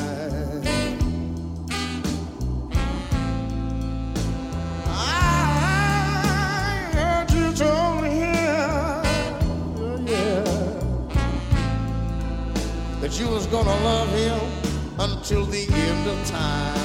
heard 6.94 7.30
you 7.32 7.52
told 7.52 8.04
him, 8.04 9.02
that 13.00 13.18
you 13.18 13.28
was 13.28 13.46
gonna 13.46 13.80
love 13.84 14.08
him 14.12 14.40
until 15.00 15.44
the 15.44 15.66
end 15.72 16.06
of 16.06 16.26
time. 16.28 16.78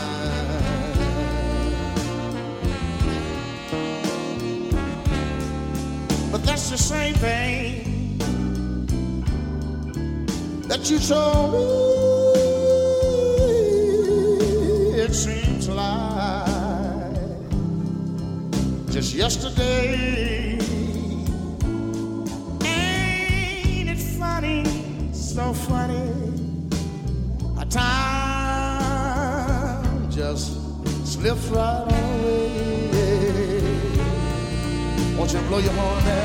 But 6.32 6.44
that's 6.44 6.70
the 6.70 6.78
same 6.78 7.14
thing 7.16 8.18
that 10.68 10.90
you 10.90 11.00
told 11.00 11.54
me 11.54 12.15
seems 15.16 15.70
like 15.70 16.46
just 18.92 19.16
yesterday. 19.16 20.60
Ain't 22.66 23.90
it 23.90 23.98
funny, 24.20 24.66
so 25.14 25.54
funny? 25.54 26.12
A 27.58 27.66
time 27.66 28.92
just 30.12 30.58
slips 31.08 31.48
right 31.48 31.86
away. 31.88 32.52
Won't 35.18 35.32
you 35.32 35.40
blow 35.48 35.60
your 35.60 35.72
horn 35.72 36.04
now? 36.04 36.25